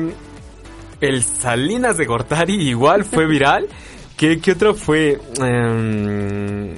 [1.01, 3.67] El Salinas de Gortari igual fue viral.
[4.17, 5.19] ¿Qué, qué otro fue?
[5.41, 6.75] Em,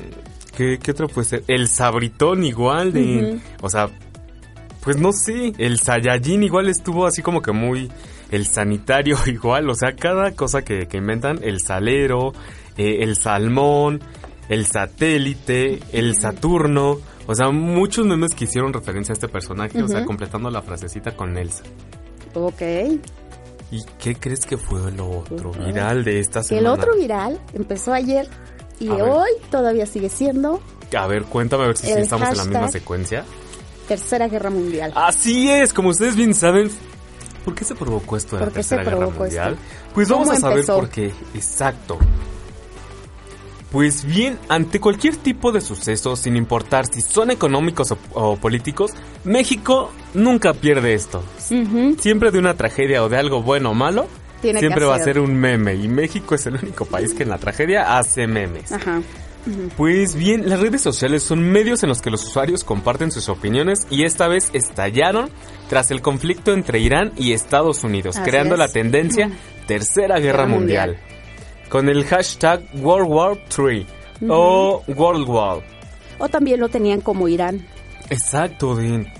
[0.56, 1.44] ¿qué, qué otro puede ser?
[1.48, 3.40] El Sabritón igual de...
[3.62, 3.90] O sea,
[4.86, 5.52] pues no sé.
[5.58, 7.91] El Saiyajin igual estuvo así como que muy...
[8.32, 9.69] El sanitario igual.
[9.69, 11.39] O sea, cada cosa que, que inventan.
[11.43, 12.32] El salero,
[12.78, 14.02] eh, el salmón,
[14.48, 17.00] el satélite, el Saturno.
[17.28, 19.82] O sea, muchos memes que hicieron referencia a este personaje.
[19.84, 21.63] O sea, completando la frasecita con Elsa.
[22.34, 22.62] Ok.
[23.71, 26.67] ¿Y qué crees que fue lo otro viral de esta Que semana?
[26.74, 28.28] el otro viral empezó ayer
[28.80, 29.02] y A ver.
[29.10, 30.62] hoy todavía sigue siendo
[30.95, 33.26] A ver, cuéntame a ver si sí El estamos en la misma secuencia.
[33.88, 34.91] Tercera Guerra Mundial.
[34.95, 36.69] Así es, como ustedes bien saben.
[37.43, 39.54] ¿Por qué se provocó esto de la ¿Por qué se Tercera Guerra Mundial?
[39.54, 39.65] esto?
[39.93, 40.76] Pues vamos ¿Cómo a saber empezó?
[40.80, 41.12] por qué.
[41.34, 41.98] Exacto.
[43.71, 48.91] Pues bien, ante cualquier tipo de suceso, sin importar si son económicos o, o políticos,
[49.26, 51.24] México nunca pierde esto.
[52.00, 54.08] Siempre de una tragedia o de algo bueno o malo,
[54.41, 55.76] Tiene siempre va a ser un meme.
[55.76, 58.71] Y México es el único país que en la tragedia hace memes.
[58.71, 59.02] Ajá.
[59.77, 63.86] Pues bien, las redes sociales son medios en los que los usuarios comparten sus opiniones
[63.89, 65.29] y esta vez estallaron
[65.69, 68.60] tras el conflicto entre Irán y Estados Unidos, Así creando es.
[68.60, 69.31] la tendencia
[69.67, 70.97] Tercera Guerra Mundial.
[71.69, 73.86] con el hashtag World War III
[74.29, 75.63] o World War.
[76.17, 77.65] O también lo tenían como Irán.
[78.10, 79.12] Exacto, Dean.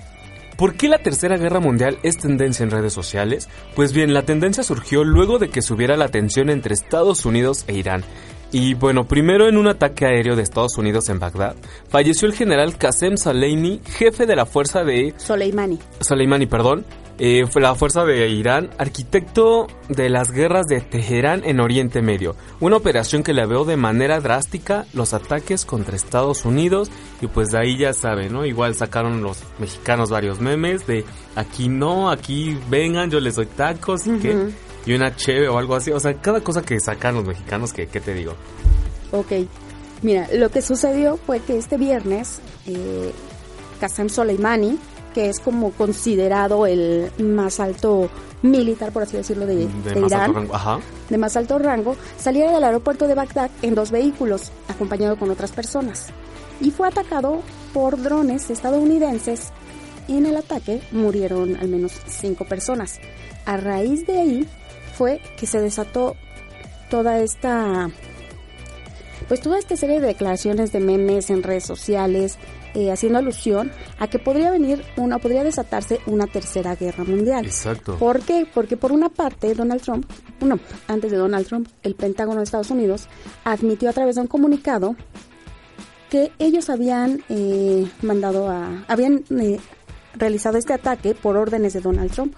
[0.56, 3.48] ¿Por qué la Tercera Guerra Mundial es tendencia en redes sociales?
[3.74, 7.74] Pues bien, la tendencia surgió luego de que subiera la tensión entre Estados Unidos e
[7.74, 8.04] Irán.
[8.52, 11.56] Y bueno, primero en un ataque aéreo de Estados Unidos en Bagdad,
[11.88, 15.78] falleció el general Qasem Soleimani, jefe de la fuerza de Soleimani.
[16.00, 16.84] Soleimani, perdón,
[17.18, 22.36] eh, fue la fuerza de Irán, arquitecto de las guerras de Teherán en Oriente Medio.
[22.60, 26.90] Una operación que le veo de manera drástica los ataques contra Estados Unidos
[27.22, 28.44] y pues de ahí ya saben, ¿no?
[28.44, 31.04] Igual sacaron los mexicanos varios memes de
[31.36, 34.50] aquí no, aquí vengan, yo les doy tacos y qué,
[34.86, 35.90] y una cheve o algo así.
[35.90, 38.34] O sea, cada cosa que sacan los mexicanos, que ¿qué te digo?
[39.12, 39.32] Ok.
[40.02, 43.12] Mira, lo que sucedió fue que este viernes, eh,
[43.80, 44.78] Qasem Soleimani,
[45.14, 48.10] que es como considerado el más alto
[48.42, 50.54] militar, por así decirlo, de, De de más Irán, alto rango.
[50.54, 50.80] Ajá.
[51.08, 55.52] de más alto rango, saliera del aeropuerto de Bagdad en dos vehículos, acompañado con otras
[55.52, 56.08] personas.
[56.60, 59.50] Y fue atacado por drones estadounidenses.
[60.08, 63.00] En el ataque murieron al menos cinco personas.
[63.46, 64.48] A raíz de ahí
[64.96, 66.16] fue que se desató
[66.90, 67.90] toda esta
[69.28, 72.38] pues toda esta serie de declaraciones de memes en redes sociales
[72.74, 77.46] eh, haciendo alusión a que podría venir una podría desatarse una tercera guerra mundial.
[77.46, 77.96] Exacto.
[77.96, 78.46] ¿Por qué?
[78.52, 80.04] Porque por una parte Donald Trump,
[80.40, 83.08] no, antes de Donald Trump, el Pentágono de Estados Unidos
[83.44, 84.94] admitió a través de un comunicado
[86.10, 89.58] que ellos habían eh, mandado a, habían eh,
[90.14, 92.34] realizado este ataque por órdenes de Donald Trump.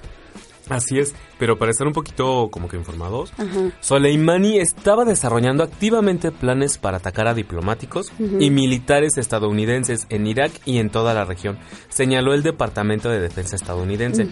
[0.68, 3.70] Así es, pero para estar un poquito como que informados, Ajá.
[3.80, 10.78] Soleimani estaba desarrollando activamente planes para atacar a diplomáticos y militares estadounidenses en Irak y
[10.78, 14.28] en toda la región, señaló el Departamento de Defensa estadounidense,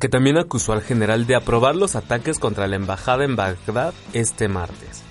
[0.00, 4.48] que también acusó al general de aprobar los ataques contra la embajada en Bagdad este
[4.48, 5.02] martes.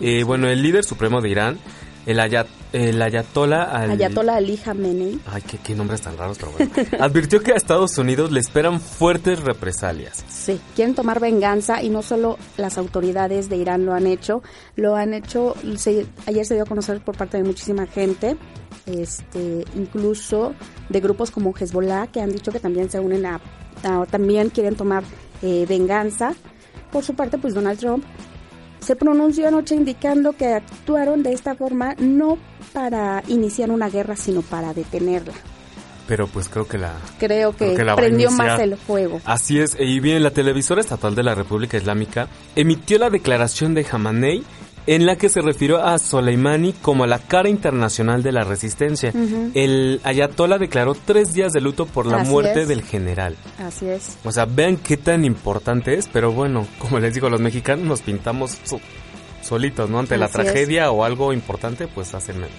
[0.00, 1.58] Eh, bueno, el líder supremo de Irán,
[2.08, 5.20] el, ayat el ayatollah al- Ayatollah Ali Khamenei.
[5.32, 6.70] Ay, qué, qué nombres tan raros, pero bueno.
[7.04, 10.24] Advirtió que a Estados Unidos le esperan fuertes represalias.
[10.28, 14.42] Sí, quieren tomar venganza y no solo las autoridades de Irán lo han hecho,
[14.76, 18.36] lo han hecho, se- ayer se dio a conocer por parte de muchísima gente,
[18.86, 20.54] este, incluso
[20.88, 23.40] de grupos como Hezbollah que han dicho que también se unen a,
[23.84, 25.04] a- también quieren tomar
[25.42, 26.32] eh, venganza.
[26.90, 28.02] Por su parte, pues Donald Trump
[28.80, 32.38] se pronunció anoche indicando que actuaron de esta forma no
[32.72, 35.34] para iniciar una guerra, sino para detenerla.
[36.06, 36.94] Pero pues creo que la...
[37.18, 39.20] Creo que, Creo que la va a prendió más el fuego.
[39.26, 43.86] Así es, y bien, la televisora estatal de la República Islámica emitió la declaración de
[43.90, 44.42] Hamanei
[44.90, 49.12] en la que se refirió a Soleimani como la cara internacional de la resistencia.
[49.54, 52.68] El ayatollah declaró tres días de luto por la Así muerte es.
[52.68, 53.36] del general.
[53.58, 54.16] Así es.
[54.24, 58.00] O sea, vean qué tan importante es, pero bueno, como les digo, los mexicanos nos
[58.00, 58.80] pintamos so-
[59.42, 59.98] solitos, ¿no?
[59.98, 60.32] Ante la es.
[60.32, 62.56] tragedia o algo importante, pues hacen menos.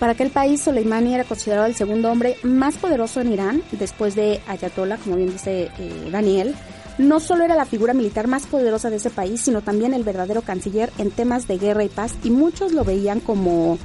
[0.00, 4.40] Para aquel país, Soleimani era considerado el segundo hombre más poderoso en Irán, después de
[4.48, 6.54] Ayatollah, como bien dice eh, Daniel.
[6.98, 10.42] No solo era la figura militar más poderosa de ese país, sino también el verdadero
[10.42, 13.78] canciller en temas de guerra y paz, y muchos lo veían como,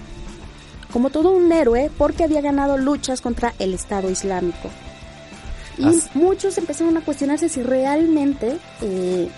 [0.94, 4.70] como todo un héroe porque había ganado luchas contra el Estado Islámico.
[5.78, 9.30] Y As- muchos empezaron a cuestionarse si realmente eh,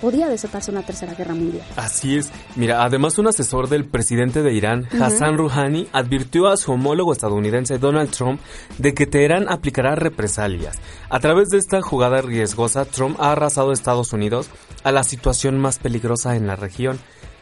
[0.00, 1.64] podía desatarse una tercera guerra mundial.
[1.76, 2.30] Así es.
[2.54, 7.78] Mira, además un asesor del presidente de Irán, Hassan Rouhani, advirtió a su homólogo estadounidense
[7.78, 8.40] Donald Trump
[8.78, 10.76] de que Teherán aplicará represalias.
[11.08, 14.48] A través de esta jugada riesgosa, Trump ha arrasado a Estados Unidos
[14.84, 16.98] a la situación más peligrosa en la región.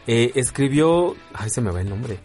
[0.07, 2.19] Eh, escribió, ay se me va el nombre,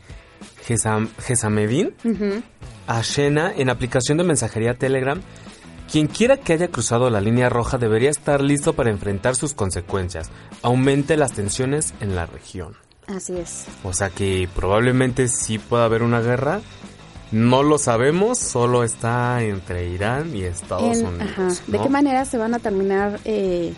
[0.67, 2.43] Gesam, Gesamedin Ujú.
[2.87, 5.21] a Shena en aplicación de mensajería Telegram.
[5.91, 10.31] Quien quiera que haya cruzado la línea roja debería estar listo para enfrentar sus consecuencias.
[10.63, 12.75] Aumente las tensiones en la región.
[13.09, 13.67] Así es.
[13.83, 16.61] O sea que probablemente sí pueda haber una guerra.
[17.33, 21.29] No lo sabemos, solo está entre Irán y Estados En- Unidos.
[21.31, 21.49] ajá.
[21.67, 23.73] ¿De qué manera se van a terminar eh,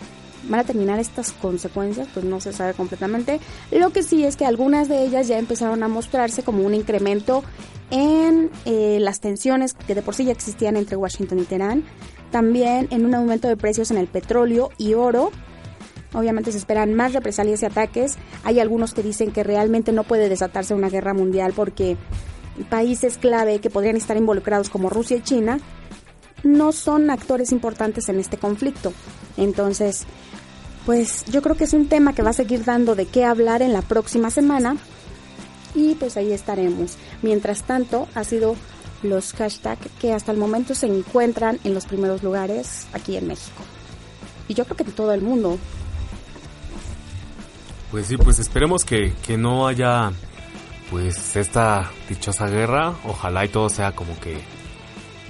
[0.49, 2.07] van a terminar estas consecuencias?
[2.13, 3.39] Pues no se sabe completamente.
[3.71, 7.43] Lo que sí es que algunas de ellas ya empezaron a mostrarse como un incremento
[7.91, 11.83] en eh, las tensiones que de por sí ya existían entre Washington y Teherán,
[12.31, 15.31] también en un aumento de precios en el petróleo y oro.
[16.13, 18.15] Obviamente se esperan más represalias y ataques.
[18.43, 21.97] Hay algunos que dicen que realmente no puede desatarse una guerra mundial porque
[22.69, 25.59] países clave que podrían estar involucrados como Rusia y China
[26.43, 28.93] no son actores importantes en este conflicto.
[29.37, 30.05] Entonces,
[30.85, 33.61] pues yo creo que es un tema que va a seguir dando de qué hablar
[33.61, 34.77] en la próxima semana
[35.75, 36.97] y pues ahí estaremos.
[37.21, 38.55] Mientras tanto, ha sido
[39.01, 43.63] los hashtags que hasta el momento se encuentran en los primeros lugares aquí en México.
[44.47, 45.57] Y yo creo que en todo el mundo.
[47.91, 50.11] Pues sí, pues esperemos que, que no haya
[50.89, 52.95] pues esta dichosa guerra.
[53.05, 54.37] Ojalá y todo sea como que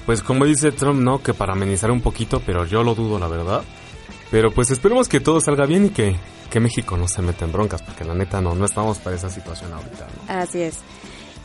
[0.05, 3.27] pues como dice Trump, no, que para amenizar un poquito, pero yo lo dudo la
[3.27, 3.63] verdad.
[4.33, 6.15] Pero pues esperemos que todo salga bien y que,
[6.49, 9.29] que México no se meta en broncas, porque la neta no, no estamos para esa
[9.29, 10.33] situación ahorita, ¿no?
[10.33, 10.79] Así es.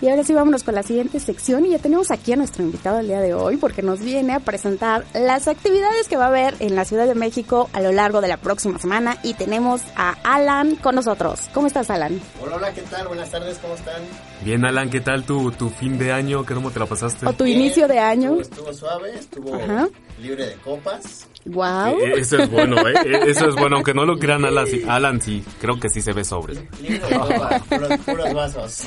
[0.00, 3.00] Y ahora sí vámonos con la siguiente sección y ya tenemos aquí a nuestro invitado
[3.00, 6.54] el día de hoy porque nos viene a presentar las actividades que va a haber
[6.60, 10.14] en la Ciudad de México a lo largo de la próxima semana y tenemos a
[10.22, 11.48] Alan con nosotros.
[11.52, 12.20] ¿Cómo estás Alan?
[12.40, 13.08] Hola, hola, ¿qué tal?
[13.08, 14.00] Buenas tardes, ¿cómo están?
[14.44, 16.46] Bien, Alan, ¿qué tal tu, tu fin de año?
[16.46, 17.26] ¿Cómo te la pasaste?
[17.26, 18.40] O tu Bien, inicio de año.
[18.40, 19.88] Estuvo, estuvo suave, estuvo Ajá.
[20.22, 21.26] libre de copas.
[21.44, 21.98] Wow.
[22.00, 22.92] Eh, Eso es bueno, ¿eh?
[23.06, 26.02] Eh, Eso es bueno, aunque no lo crean, Alan sí, Alan sí creo que sí
[26.02, 26.68] se ve sobre.
[26.82, 28.86] Libre de copas, puros, puros vasos.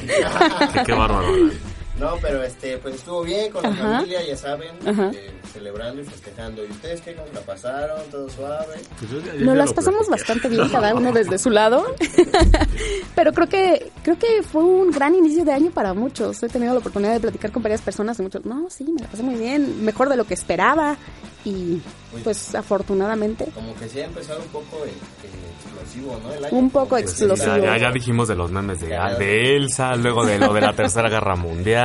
[0.74, 1.52] Qué, qué bárbaro.
[2.00, 3.98] No, pero este, pues estuvo bien con la Ajá.
[3.98, 6.66] familia, ya saben, eh, celebrando y festejando.
[6.66, 7.14] ¿Y ustedes qué?
[7.14, 8.00] ¿Cómo la pasaron?
[8.10, 8.76] ¿Todo suave?
[8.98, 10.32] Pues yo ya- ya Nos las pasamos platiqué.
[10.34, 11.86] bastante bien cada uno desde su lado.
[13.16, 16.42] Pero creo que creo que fue un gran inicio de año para muchos.
[16.42, 19.08] He tenido la oportunidad de platicar con varias personas y muchos, no, sí, me la
[19.08, 20.98] pasé muy bien, mejor de lo que esperaba
[21.44, 21.82] y
[22.24, 24.90] pues afortunadamente Como que sí ha empezado un poco eh,
[25.24, 25.30] eh,
[25.66, 26.32] explosivo, ¿no?
[26.34, 26.58] El año.
[26.58, 27.58] Un poco sí, explosivo.
[27.58, 30.74] Ya, ya, ya dijimos de los memes de, de Elsa, luego de lo de la
[30.74, 31.81] Tercera Guerra Mundial.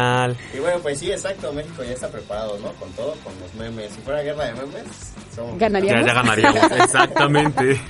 [0.54, 2.72] Y bueno, pues sí, exacto, México ya está preparado, ¿no?
[2.74, 3.92] Con todo, con los memes.
[3.92, 4.86] Si fuera guerra de memes,
[5.34, 6.00] somos Ganaríamos.
[6.02, 7.80] Ya, ya ganaríamos, exactamente.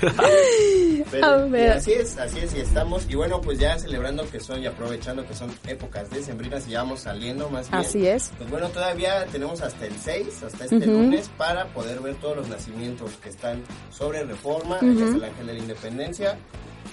[1.11, 3.07] Pero, y así es, así es, y estamos.
[3.09, 6.83] Y bueno, pues ya celebrando que son y aprovechando que son épocas decembrinas y ya
[6.83, 7.81] vamos saliendo más bien.
[7.81, 8.33] Así es.
[8.37, 10.87] Pues bueno, todavía tenemos hasta el 6, hasta este Ujú.
[10.87, 15.47] lunes, para poder ver todos los nacimientos que están sobre reforma, que es el Ángel
[15.47, 16.38] de la Independencia.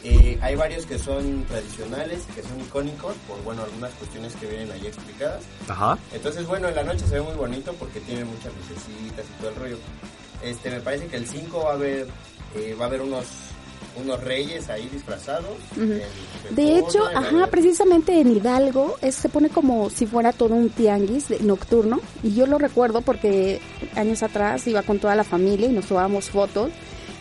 [0.03, 4.69] Eh, hay varios que son tradicionales, que son icónicos, por bueno, algunas cuestiones que vienen
[4.71, 5.41] ahí explicadas.
[5.67, 5.97] Ajá.
[6.13, 9.49] Entonces, bueno, en la noche se ve muy bonito porque tiene muchas lucecitas y todo
[9.51, 9.77] el rollo.
[10.43, 12.07] Este, me parece que el 5 va a haber,
[12.55, 13.25] eh, va a haber unos,
[14.03, 15.57] unos reyes ahí disfrazados.
[15.77, 15.83] Ujú.
[15.83, 16.01] en-
[16.55, 20.53] De forma, hecho, y ajá, precisamente en Hidalgo es- se pone como si fuera todo
[20.55, 23.61] un tianguis de- nocturno y yo lo recuerdo porque
[23.95, 26.71] años atrás iba con toda la familia y nos tomábamos fotos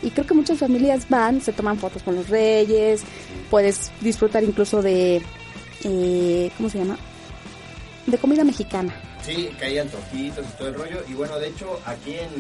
[0.03, 3.03] y creo que muchas familias van, se toman fotos con los reyes,
[3.51, 5.23] puedes disfrutar incluso de,
[5.85, 6.99] eh, ¿cómo se llama?
[8.07, 8.93] De comida mexicana.
[9.25, 11.03] Sí, que hay antojitos y todo el rollo.
[11.09, 12.31] Y bueno, de hecho, aquí en,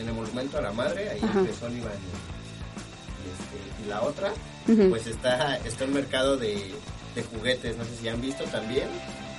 [0.00, 1.40] en el Monumento a la Madre, ahí Ajá.
[1.60, 4.32] Sullivan y, y este, y la otra,
[4.66, 4.88] Ujú.
[4.88, 6.70] pues está, está un mercado de,
[7.14, 7.76] de juguetes.
[7.76, 8.88] No sé si han visto también.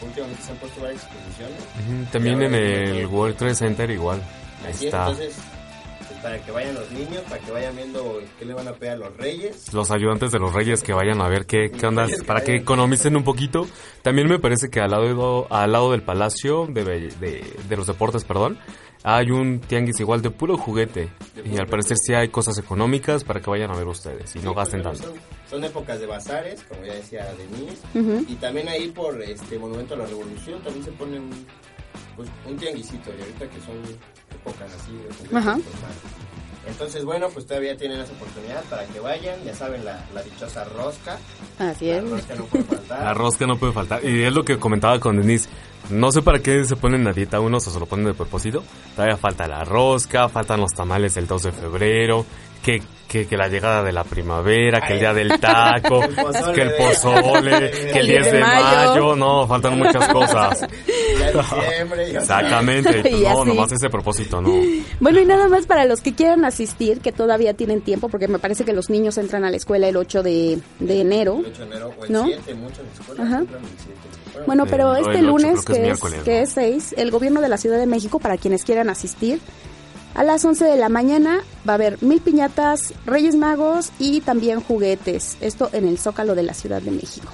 [0.01, 1.57] Últimamente se han puesto varias exposiciones.
[1.87, 4.21] Ujú, También en el World Trade Center igual.
[4.63, 5.09] Ahí Así es, está.
[5.09, 5.35] entonces,
[6.23, 8.95] para que vayan los niños, para que vayan viendo qué le van a pedir a
[8.97, 9.73] los reyes.
[9.73, 13.15] Los ayudantes de los reyes que vayan a ver qué, qué onda, para que economicen
[13.17, 13.67] un poquito.
[14.01, 18.23] También me parece que al lado, al lado del palacio de, de, de los deportes,
[18.23, 18.57] perdón,
[19.03, 21.09] hay un tianguis igual de puro juguete.
[21.43, 24.51] Y al parecer sí hay cosas económicas para que vayan a ver ustedes y no
[24.51, 25.13] Sí, gasten pues, tanto.
[25.13, 27.81] Son, son épocas de bazares, como ya decía Denise.
[27.93, 28.25] Ujú.
[28.31, 31.45] Y también ahí por este Monumento a la Revolución también se pone un,
[32.15, 33.09] pues, un tianguisito.
[33.09, 33.75] Y ahorita que son
[34.45, 35.55] épocas así de juguetes, Ajá.
[35.55, 35.61] más.
[36.65, 39.43] Entonces, bueno, pues todavía tienen esa oportunidad para que vayan.
[39.43, 41.17] Ya saben, la, la dichosa rosca.
[41.59, 42.09] Así La es.
[42.09, 43.03] rosca no puede faltar.
[43.03, 44.05] La rosca no puede faltar.
[44.05, 45.49] Y es lo que comentaba con Denise.
[45.89, 48.63] No sé para qué se ponen a dieta unos o se lo ponen de propósito.
[48.95, 52.25] Todavía falta la rosca, faltan los tamales del 2 de febrero,
[52.63, 55.99] que, que, que la llegada de la primavera, que el día del taco,
[56.55, 59.15] que el pozole, que el 10 de mayo.
[59.15, 60.65] No, faltan muchas cosas.
[61.13, 62.11] Ya diciembre.
[62.11, 63.01] ya- Exactamente.
[63.09, 63.49] Y No, así.
[63.49, 64.51] nomás ese propósito, no.
[64.99, 68.39] Bueno, y nada más para los que quieran asistir, que todavía tienen tiempo, porque me
[68.39, 71.39] parece que los niños entran a la escuela el 8 de, de enero.
[71.39, 72.25] El 8 de enero o el ¿No?
[72.25, 73.39] 7, muchas escuelas Ajá.
[73.39, 73.93] entran el 7.
[74.45, 77.85] Bueno, pero este lunes, que es que, es 6, el gobierno de la Ciudad de
[77.85, 79.39] México, para quienes quieran asistir,
[80.15, 84.61] a las 11 de la mañana va a haber mil piñatas, Reyes Magos y también
[84.61, 85.37] juguetes.
[85.41, 87.31] Esto en el Zócalo de la Ciudad de México.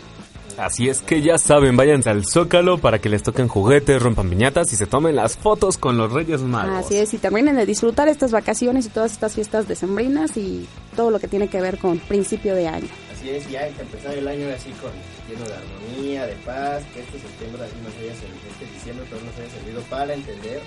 [0.58, 4.74] Así es que ya saben, váyanse al Zócalo para que les toquen juguetes, rompan piñatas
[4.74, 6.86] y se tomen las fotos con los Reyes Magos.
[6.86, 11.12] Así es, y terminen de disfrutar estas vacaciones y todas estas fiestas decembrinas y todo
[11.12, 12.90] lo que tiene que ver con principio de año.
[13.20, 14.92] Así es, y hay que empezar el año así con
[15.28, 19.20] lleno de armonía, de paz, que este septiembre así nos haya servido, este diciembre todo
[19.20, 20.62] nos haya servido para entender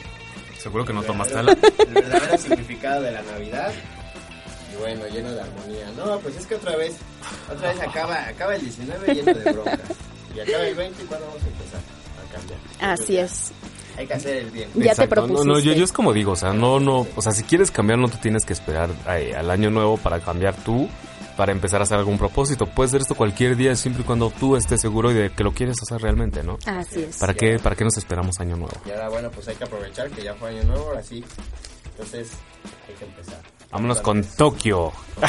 [0.62, 1.52] Seguro que no tomaste la...
[1.52, 3.72] el verdadero significado de la Navidad.
[4.72, 5.90] Y bueno, lleno de armonía.
[5.96, 6.94] No, pues es que otra vez,
[7.52, 9.80] otra vez acaba, acaba el 19 lleno de broncas.
[10.36, 12.92] Y acaba el 20 y cuando vamos a empezar a cambiar.
[12.92, 13.52] Así es.
[13.94, 14.68] ya Hay que hacer el bien.
[14.74, 15.26] Ya te Exacto.
[15.26, 15.78] No, no, yo, propusiste.
[15.78, 18.18] yo es como digo, o sea, no, no, o sea, si quieres cambiar no te
[18.18, 20.88] tienes que esperar eh, al año nuevo para cambiar tú,
[21.36, 22.66] para empezar a hacer algún propósito.
[22.66, 25.76] Puedes hacer esto cualquier día siempre y cuando tú estés seguro de que lo quieres
[25.82, 26.58] hacer realmente, ¿no?
[26.66, 27.18] Así es.
[27.18, 28.74] ¿Para qué, para qué nos esperamos año nuevo?
[28.86, 31.24] Y ahora, bueno, pues hay que aprovechar que ya fue año nuevo, ahora sí.
[31.90, 32.32] Entonces,
[32.88, 33.40] hay que empezar.
[33.72, 34.92] Vámonos con Tokio.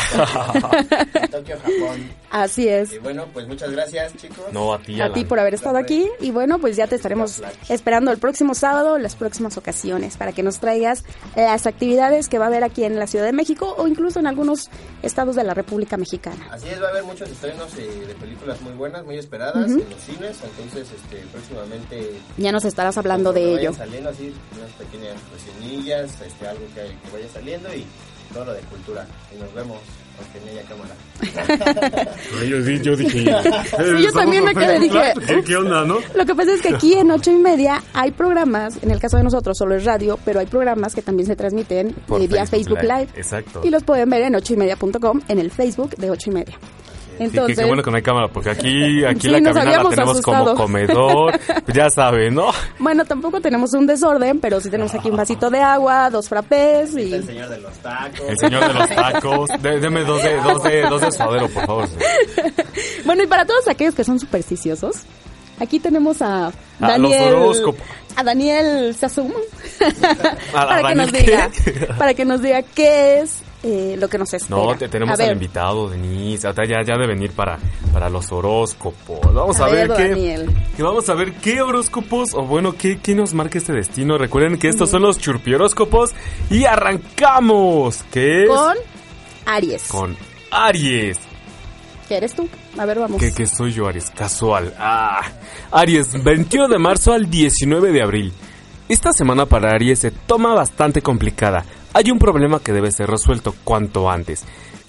[1.31, 2.11] Tokio, Japón.
[2.29, 2.93] Así es.
[2.93, 4.51] Y bueno, pues muchas gracias, chicos.
[4.51, 5.13] No, a ti, A Alan.
[5.13, 8.97] ti por haber estado aquí y bueno, pues ya te estaremos esperando el próximo sábado,
[8.97, 11.03] las próximas ocasiones, para que nos traigas
[11.35, 14.27] las actividades que va a haber aquí en la Ciudad de México o incluso en
[14.27, 14.69] algunos
[15.03, 16.47] estados de la República Mexicana.
[16.51, 19.89] Así es, va a haber muchos estrenos eh, de películas muy buenas, muy esperadas en
[19.89, 20.37] los cines.
[20.43, 22.11] Entonces, este, próximamente.
[22.37, 23.55] Ya nos estarás hablando de ello.
[23.55, 27.85] vayan saliendo así, unas pequeñas reseñillas, este, algo que, que vaya saliendo y
[28.34, 29.05] todo lo de cultura.
[29.36, 29.80] Y nos vemos,
[30.19, 30.95] aunque en ella cámara.
[32.47, 33.24] Yo, yo dije...
[33.26, 35.97] yo también me quedé, dije, ¿Qué, qué onda, no?
[36.15, 39.17] Lo que pasa es que aquí en ocho y media hay programas, en el caso
[39.17, 42.45] de nosotros solo es radio, pero hay programas que también se transmiten Por eh, vía
[42.45, 43.07] Facebook Facebook Live.
[43.07, 43.61] Live, exacto.
[43.63, 46.57] Y los pueden ver en ocho y media.com, en el Facebook de ocho y media.
[47.18, 49.89] Qué- Entonces, qué, bueno que no hay cámara, porque aquí, aquí Sí, la cabina la
[49.89, 50.45] tenemos asustado.
[50.45, 51.39] como comedor.
[51.74, 52.47] Ya saben, ¿no?
[52.80, 56.95] bueno, tampoco tenemos un desorden, pero sí tenemos aquí un vasito de agua, dos frappés
[56.95, 57.14] y...
[57.14, 58.20] el señor de los tacos.
[58.28, 59.49] El señor de los tacos.
[59.61, 61.89] De- deme dos de, dos de, dos de suadero, por favor.
[63.05, 64.97] Bueno, y para todos aquellos que son supersticiosos,
[65.59, 67.32] aquí tenemos a A Daniel...
[67.32, 67.82] los horóscopos.
[68.16, 69.32] A Daniel Sasum.
[70.53, 71.49] ¿A para que nos diga,
[71.97, 74.61] para que nos diga qué es eh, lo que nos espera.
[74.61, 76.47] No, te, tenemos A al ver, invitado, Denise.
[76.47, 77.57] Ahorita ya, ya de venir para,
[77.93, 79.34] para los horóscopos.
[79.34, 80.45] Vamos a, A ver, ver, qué.
[80.76, 84.18] Que vamos a ver qué horóscopos, o bueno, qué, qué nos marca este destino.
[84.18, 86.11] Recuerden que estos son los churpioróscopos.
[86.49, 88.03] Y arrancamos.
[88.11, 88.49] ¿Qué es?
[88.49, 88.78] Con
[89.45, 89.88] Aries.
[89.88, 90.18] Con
[90.51, 91.20] Aries.
[92.09, 92.49] ¿Qué eres tú?
[92.78, 93.22] A ver, vamos.
[93.22, 94.74] Que, que soy yo, Aries, casual.
[94.78, 95.22] Ah,
[95.72, 98.34] Aries, 21 de marzo al 19 de abril.
[98.89, 101.64] Esta semana para Aries se toma bastante complicada.
[101.93, 104.45] Hay un problema que debe ser resuelto cuanto antes.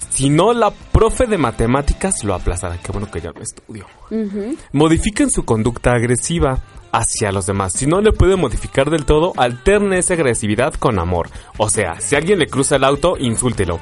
[0.09, 2.77] Si no, la profe de matemáticas lo aplazará.
[2.77, 3.85] Qué bueno que ya no estudio.
[4.71, 6.59] Modifiquen su conducta agresiva
[6.91, 7.73] hacia los demás.
[7.73, 11.29] Si no le puede modificar del todo, alterne esa agresividad con amor.
[11.57, 13.79] O sea, si alguien le cruza el auto, insúltelo.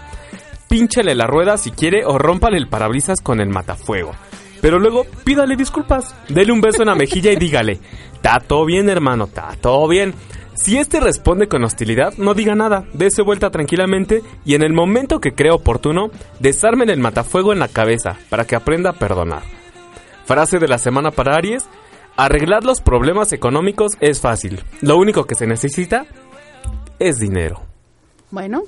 [0.68, 4.14] Pínchale la rueda si quiere o rómpale el parabrisas con el matafuego.
[4.60, 7.80] Pero luego pídale disculpas, dele un beso en la mejilla y dígale,
[8.14, 10.16] está todo bien hermano, está todo bien.
[10.56, 15.20] Si este responde con hostilidad, no diga nada, dése vuelta tranquilamente y en el momento
[15.20, 19.42] que crea oportuno, desarmen el matafuego en la cabeza para que aprenda a perdonar.
[20.26, 21.68] Frase de la semana para Aries,
[22.16, 26.06] arreglar los problemas económicos es fácil, lo único que se necesita
[27.00, 27.64] es dinero.
[28.30, 28.64] Bueno,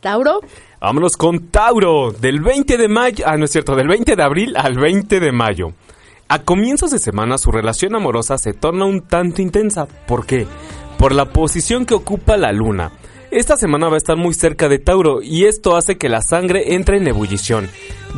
[0.00, 0.40] Tauro.
[0.80, 4.56] Vámonos con Tauro, del 20 de mayo, ah, no es cierto, del 20 de abril
[4.56, 5.72] al 20 de mayo.
[6.28, 9.86] A comienzos de semana su relación amorosa se torna un tanto intensa.
[9.86, 10.46] ¿Por qué?
[11.00, 12.92] Por la posición que ocupa la luna.
[13.30, 16.74] Esta semana va a estar muy cerca de Tauro y esto hace que la sangre
[16.74, 17.70] entre en ebullición.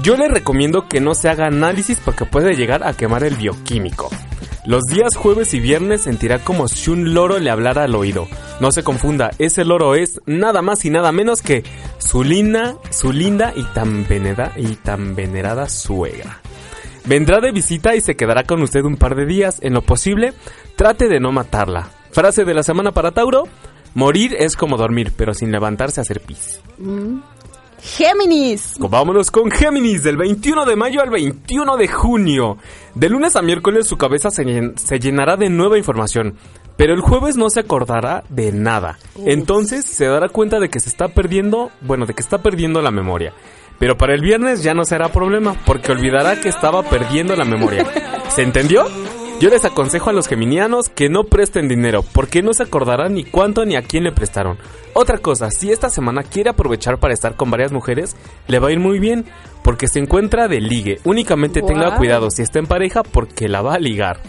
[0.03, 4.11] Yo le recomiendo que no se haga análisis porque puede llegar a quemar el bioquímico.
[4.67, 8.27] Los días jueves y viernes sentirá como si un loro le hablara al oído.
[8.59, 11.63] No se confunda, ese loro es nada más y nada menos que
[11.99, 16.41] su linda, su linda y tan, venera- y tan venerada suegra.
[17.05, 19.59] Vendrá de visita y se quedará con usted un par de días.
[19.61, 20.33] En lo posible,
[20.75, 21.91] trate de no matarla.
[22.13, 23.45] Frase de la semana para Tauro.
[23.95, 26.61] Morir es como dormir, pero sin levantarse a hacer pis.
[27.81, 28.75] Géminis.
[28.79, 32.59] Vámonos con Géminis, del 21 de mayo al 21 de junio.
[32.95, 36.37] De lunes a miércoles su cabeza se, llen- se llenará de nueva información,
[36.77, 38.99] pero el jueves no se acordará de nada.
[39.27, 42.91] Entonces se dará cuenta de que se está perdiendo, bueno, de que está perdiendo la
[42.93, 43.33] memoria.
[43.79, 47.85] Pero para el viernes ya no será problema, porque olvidará que estaba perdiendo la memoria.
[48.29, 48.85] ¿Se entendió?
[49.43, 53.25] Yo les aconsejo a los geminianos que no presten dinero, porque no se acordarán ni
[53.25, 54.57] cuánto ni a quién le prestaron.
[54.95, 58.15] Otra cosa, si esta semana quiere aprovechar para estar con varias mujeres,
[58.47, 59.25] le va a ir muy bien,
[59.65, 61.01] porque se encuentra de ligue.
[61.03, 64.21] Únicamente tenga cuidado si está en pareja, porque la va a ligar.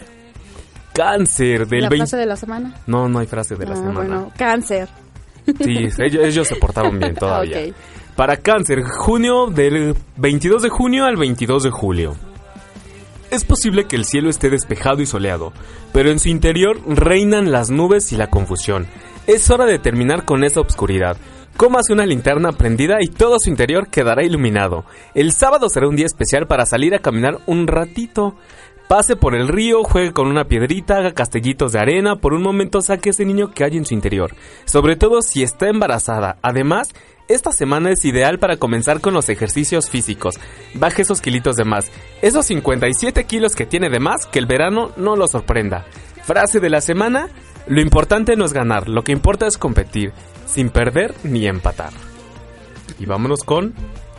[0.94, 1.98] Cáncer del La 20...
[2.08, 2.74] frase de la semana.
[2.88, 3.94] No, no hay frase de la Ah, semana.
[4.00, 4.90] bueno, cáncer.
[5.46, 7.68] Sí, ellos, ellos se portaron bien todavía.
[7.68, 7.76] Ok.
[8.16, 12.16] Para cáncer, junio del 22 de junio al 22 de julio.
[13.34, 15.54] Es posible que el cielo esté despejado y soleado,
[15.92, 18.86] pero en su interior reinan las nubes y la confusión.
[19.26, 21.18] Es hora de terminar con esa obscuridad.
[21.58, 24.86] Cómase una linterna prendida y todo su interior quedará iluminado.
[25.16, 28.36] El sábado será un día especial para salir a caminar un ratito.
[28.88, 32.84] Pase por el río, juegue con una piedrita, haga castellitos de arena, por un momento
[32.84, 34.36] saque ese niño que hay en su interior.
[34.66, 36.38] Sobre todo si está embarazada.
[36.44, 36.90] Además,
[37.28, 40.36] esta semana es ideal para comenzar con los ejercicios físicos.
[40.74, 41.92] Baje esos kilitos de más.
[42.22, 45.86] Esos 57 kilos que tiene de más, que el verano no lo sorprenda.
[46.24, 47.30] Frase de la semana,
[47.68, 50.12] lo importante no es ganar, lo que importa es competir,
[50.46, 51.94] sin perder ni empatar.
[53.00, 53.74] Y vámonos con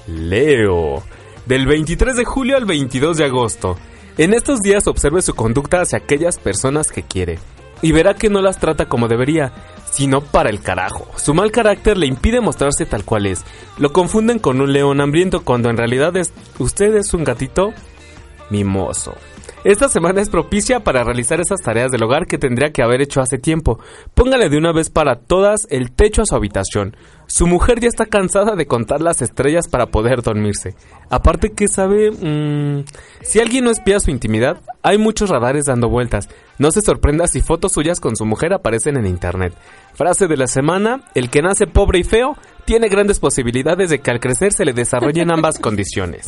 [0.07, 1.03] Leo.
[1.47, 3.79] Del 23 de julio al 22 de agosto.
[4.17, 7.39] En estos días observe su conducta hacia aquellas personas que quiere.
[7.85, 9.53] Y verá que no las trata como debería,
[9.91, 11.07] sino para el carajo.
[11.17, 13.45] Su mal carácter le impide mostrarse tal cual es.
[13.77, 17.75] Lo confunden con un león hambriento cuando en realidad es, usted es un gatito
[18.49, 19.15] mimoso.
[19.65, 23.23] Esta semana es propicia para realizar esas tareas del hogar que tendría que haber hecho
[23.23, 23.79] hace tiempo.
[24.13, 26.95] Póngale de una vez para todas el techo a su habitación.
[27.27, 30.75] Su mujer ya está cansada de contar las estrellas para poder dormirse.
[31.09, 32.85] Aparte que sabe, mm,
[33.23, 36.29] si alguien no espía su intimidad, hay muchos radares dando vueltas.
[36.59, 39.55] No se sorprenda si fotos suyas con su mujer aparecen en internet.
[39.95, 42.37] Frase de la semana, el que nace pobre y feo
[42.67, 46.27] tiene grandes posibilidades de que al crecer se le desarrollen ambas condiciones.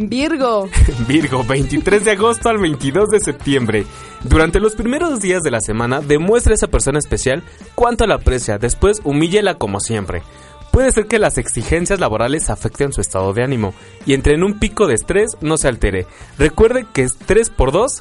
[0.00, 0.68] Virgo.
[1.08, 3.84] Virgo, 23 de agosto al 22 de septiembre.
[4.22, 7.42] Durante los primeros días de la semana, demuestre a esa persona especial
[7.74, 10.22] cuánto la aprecia, después humíllela como siempre.
[10.70, 13.74] Puede ser que las exigencias laborales afecten su estado de ánimo
[14.06, 16.06] y entre en un pico de estrés no se altere.
[16.38, 18.00] Recuerde que es 3 por 2,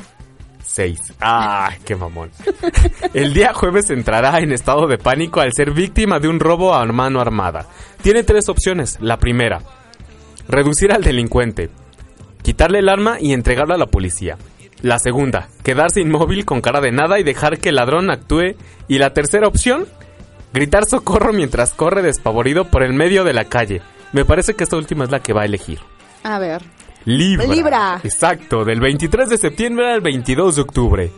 [0.63, 0.99] 6.
[1.19, 2.29] ¡Ah, qué mamón!
[3.15, 6.85] El día jueves entrará en estado de pánico al ser víctima de un robo a
[6.85, 7.65] mano armada.
[8.03, 8.99] Tiene tres opciones.
[9.01, 9.63] La primera,
[10.47, 11.71] reducir al delincuente,
[12.47, 14.37] quitarle el arma y entregarla a la policía.
[14.81, 18.55] La segunda, quedarse inmóvil con cara de nada y dejar que el ladrón actúe.
[18.87, 19.85] Y la tercera opción,
[20.53, 23.81] Gritar socorro mientras corre despavorido por el medio de la calle.
[24.13, 25.79] Me parece que esta última es la que va a elegir.
[26.23, 26.61] A ver.
[27.03, 27.47] Libra.
[27.47, 27.99] Libra.
[28.01, 31.11] Exacto, del 23 de septiembre al 22 de octubre.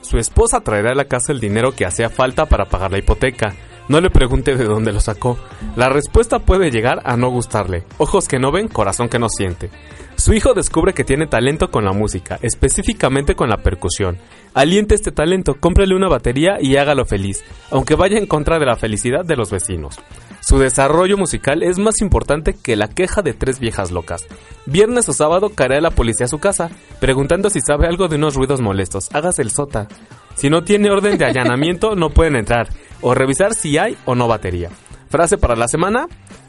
[0.00, 3.52] Su esposa traerá a la casa el dinero que hacía falta para pagar la hipoteca.
[3.88, 5.38] No le pregunte de dónde lo sacó.
[5.74, 7.84] La respuesta puede llegar a no gustarle.
[7.96, 9.70] Ojos que no ven, corazón que no siente.
[10.16, 14.18] Su hijo descubre que tiene talento con la música, específicamente con la percusión.
[14.52, 18.74] Aliente este talento, cómprele una batería y hágalo feliz, aunque vaya en contra de la
[18.74, 20.00] felicidad de los vecinos.
[20.40, 24.26] Su desarrollo musical es más importante que la queja de tres viejas locas.
[24.66, 26.70] Viernes o sábado caerá la policía a su casa,
[27.00, 29.08] preguntando si sabe algo de unos ruidos molestos.
[29.12, 29.86] Hágase el sota.
[30.34, 32.68] Si no tiene orden de allanamiento, no pueden entrar,
[33.00, 34.70] o revisar si hay o no batería.
[35.10, 36.06] Frase para la semana.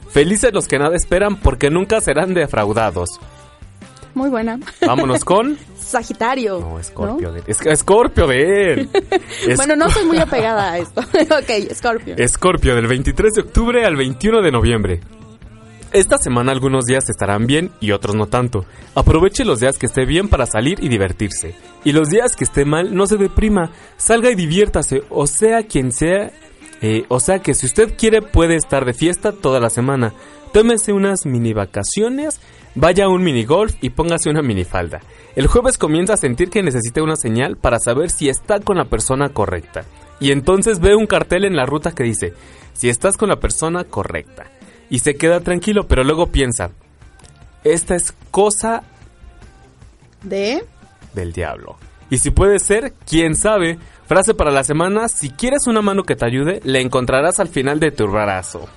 [0.10, 3.20] Felices los que nada esperan porque nunca serán defraudados.
[4.16, 4.60] Muy buena.
[4.86, 5.58] Vámonos con...
[5.78, 6.60] Sagitario.
[6.60, 7.44] No, Escorpio de...
[7.48, 8.90] Es Escorpio de él.
[9.56, 11.02] Bueno, no soy muy apegada a esto.
[11.22, 12.16] ok, Scorpio.
[12.18, 15.00] Escorpio del 23 de octubre al 21 de noviembre.
[15.92, 18.64] Esta semana algunos días estarán bien y otros no tanto.
[18.94, 21.56] Aproveche los días que esté bien para salir y divertirse.
[21.84, 23.72] Y los días que esté mal, no se deprima.
[23.98, 26.32] Salga y diviértase, o sea quien sea.
[26.82, 30.14] eh, o sea que si usted quiere puede estar de fiesta toda la semana.
[30.54, 32.40] Tómese unas mini vacaciones,
[32.76, 35.00] vaya a un mini golf y póngase una minifalda.
[35.36, 38.86] El jueves comienza a sentir que necesita una señal para saber si está con la
[38.86, 39.86] persona correcta.
[40.20, 42.34] Y entonces ve un cartel en la ruta que dice,
[42.74, 44.46] si estás con la persona correcta.
[44.90, 46.72] Y se queda tranquilo, pero luego piensa,
[47.64, 48.84] esta es cosa
[50.24, 50.64] De.
[51.14, 51.78] del diablo.
[52.10, 53.78] Y si puede ser, quién sabe.
[54.08, 57.80] Frase para la semana, si quieres una mano que te ayude, la encontrarás al final
[57.80, 58.68] de tu brazo.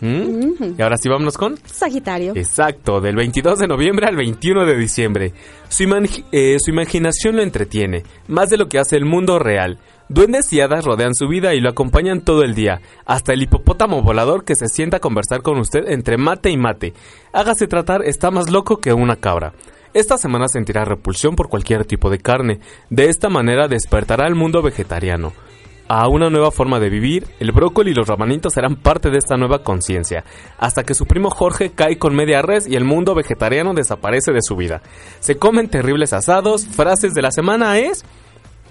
[0.00, 0.74] ¿Mm?
[0.78, 1.56] Y ahora sí vámonos con...
[1.64, 2.32] Sagitario.
[2.34, 5.32] Exacto, del 22 de noviembre al 21 de diciembre.
[5.68, 5.84] Su,
[6.32, 9.78] eh, su imaginación lo entretiene, más de lo que hace el mundo real.
[10.12, 14.02] Duendes y hadas rodean su vida y lo acompañan todo el día, hasta el hipopótamo
[14.02, 16.92] volador que se sienta a conversar con usted entre mate y mate.
[17.32, 19.54] Hágase tratar, está más loco que una cabra.
[19.94, 22.60] Esta semana sentirá repulsión por cualquier tipo de carne.
[22.90, 25.32] De esta manera despertará al mundo vegetariano
[25.88, 29.36] a una nueva forma de vivir, el brócoli y los ramanitos serán parte de esta
[29.36, 30.24] nueva conciencia,
[30.58, 34.40] hasta que su primo Jorge cae con media res y el mundo vegetariano desaparece de
[34.40, 34.80] su vida.
[35.20, 38.04] Se comen terribles asados, frases de la semana es...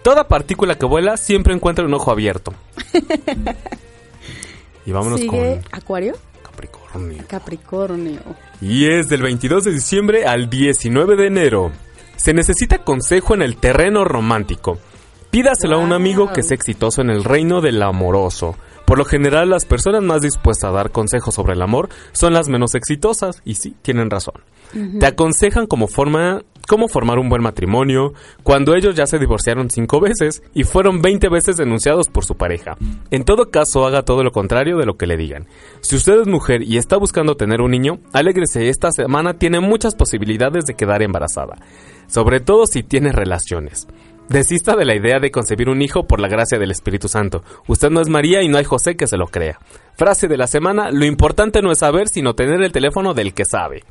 [0.03, 2.53] Toda partícula que vuela siempre encuentra un ojo abierto.
[4.85, 6.13] y vámonos Sigue con Acuario.
[6.43, 7.23] Capricornio.
[7.27, 8.19] Capricornio.
[8.61, 11.71] Y es del 22 de diciembre al 19 de enero.
[12.17, 14.77] Se necesita consejo en el terreno romántico.
[15.31, 18.57] Pídaselo a un amigo que sea exitoso en el reino del amoroso.
[18.85, 22.49] Por lo general, las personas más dispuestas a dar consejos sobre el amor son las
[22.49, 24.35] menos exitosas, y sí, tienen razón.
[24.99, 28.13] Te aconsejan cómo, forma, cómo formar un buen matrimonio,
[28.43, 32.77] cuando ellos ya se divorciaron cinco veces y fueron 20 veces denunciados por su pareja.
[33.09, 35.47] En todo caso, haga todo lo contrario de lo que le digan.
[35.81, 39.95] Si usted es mujer y está buscando tener un niño, alégrese, esta semana tiene muchas
[39.95, 41.57] posibilidades de quedar embarazada,
[42.07, 43.89] sobre todo si tiene relaciones.
[44.29, 47.43] Desista de la idea de concebir un hijo por la gracia del Espíritu Santo.
[47.67, 49.59] Usted no es María y no hay José que se lo crea.
[49.97, 53.43] Frase de la semana, lo importante no es saber, sino tener el teléfono del que
[53.43, 53.83] sabe.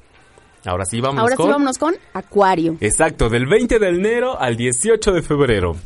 [0.64, 1.46] Ahora sí, vamos Ahora con...
[1.46, 2.76] sí vámonos con Acuario.
[2.80, 5.76] Exacto, del 20 de enero al 18 de febrero.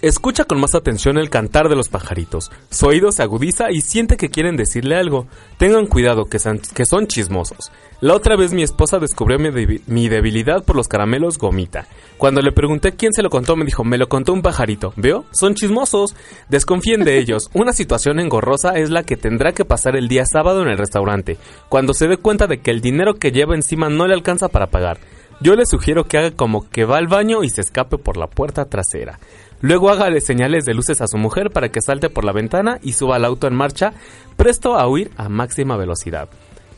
[0.00, 2.52] Escucha con más atención el cantar de los pajaritos.
[2.70, 5.26] Su oído se agudiza y siente que quieren decirle algo.
[5.58, 7.72] Tengan cuidado que, son chismosos.
[8.00, 9.50] La otra vez mi esposa descubrió mi,
[9.88, 11.88] mi debilidad por los caramelos gomita.
[12.16, 14.92] Cuando le pregunté quién se lo contó, me dijo, me lo contó un pajarito.
[14.94, 15.24] ¿Veo?
[15.32, 16.14] Son chismosos.
[16.48, 17.50] Desconfíen de ellos.
[17.54, 21.38] Una situación engorrosa es la que tendrá que pasar el día sábado en el restaurante,
[21.68, 24.68] cuando se dé cuenta de que el dinero que lleva encima no le alcanza para
[24.68, 25.00] pagar.
[25.40, 28.26] Yo le sugiero que haga como que va al baño y se escape por la
[28.26, 29.20] puerta trasera.
[29.60, 32.92] Luego hágale señales de luces a su mujer para que salte por la ventana y
[32.92, 33.92] suba al auto en marcha,
[34.36, 36.28] presto a huir a máxima velocidad.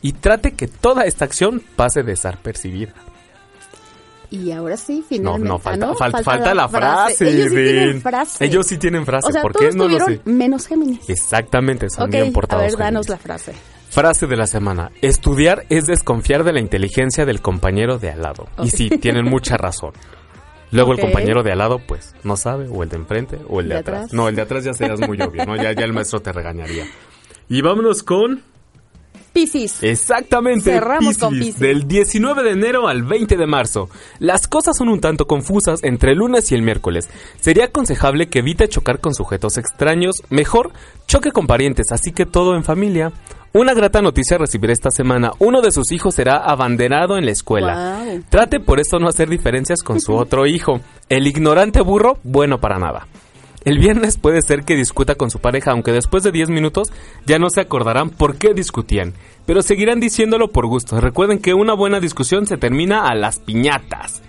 [0.01, 2.93] Y trate que toda esta acción pase desapercibida.
[4.31, 5.47] Y ahora sí, No, finalmente.
[5.49, 7.27] no, ah, falta, falta, falta la frase.
[7.29, 8.45] Ellos sí tienen frase.
[8.45, 9.27] Ellos sí tienen frase.
[9.29, 9.71] O sea, ¿Por qué?
[9.73, 10.21] No lo sé.
[10.25, 11.09] menos Géminis.
[11.09, 12.63] Exactamente, son ok, bien a portados.
[12.63, 13.09] ver, danos Géminis.
[13.09, 13.53] la frase.
[13.89, 14.89] Frase de la semana.
[15.01, 18.47] Estudiar es desconfiar de la inteligencia del compañero de al lado.
[18.63, 19.91] Y sí, tienen mucha razón.
[20.71, 23.67] Luego el compañero de al lado, pues, no sabe, o el de enfrente, o el
[23.67, 23.97] de, ¿De atrás.
[23.97, 24.13] atrás?
[24.13, 25.55] No, el de atrás ya serías muy obvio, ¿no?
[25.55, 26.85] Ya, ya el maestro te regañaría.
[27.49, 28.41] Y vámonos con...
[29.33, 29.81] Piscis.
[29.81, 33.89] Exactamente, Cerramos con Piscis, del 19 de enero al 20 de marzo.
[34.19, 37.09] Las cosas son un tanto confusas entre el lunes y el miércoles.
[37.39, 40.15] Sería aconsejable que evite chocar con sujetos extraños.
[40.29, 40.71] Mejor,
[41.07, 43.11] choque con parientes, así que todo en familia.
[43.53, 45.31] Una grata noticia recibirá esta semana.
[45.39, 48.01] Uno de sus hijos será abanderado en la escuela.
[48.29, 50.79] Trate por eso no hacer diferencias con su otro hijo.
[51.09, 53.07] El ignorante burro, bueno para nada.
[53.63, 56.87] El viernes puede ser que discuta con su pareja, aunque después de 10 minutos
[57.27, 59.13] ya no se acordarán por qué discutían,
[59.45, 60.99] pero seguirán diciéndolo por gusto.
[60.99, 64.23] Recuerden que una buena discusión se termina a las piñatas.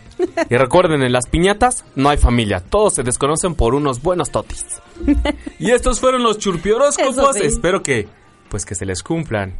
[0.50, 4.64] Y recuerden, en las piñatas no hay familia, todos se desconocen por unos buenos totis.
[5.58, 7.46] Y estos fueron los churpioróscopos, Eso sí.
[7.46, 8.08] espero que
[8.52, 9.54] pues que se les cumplan.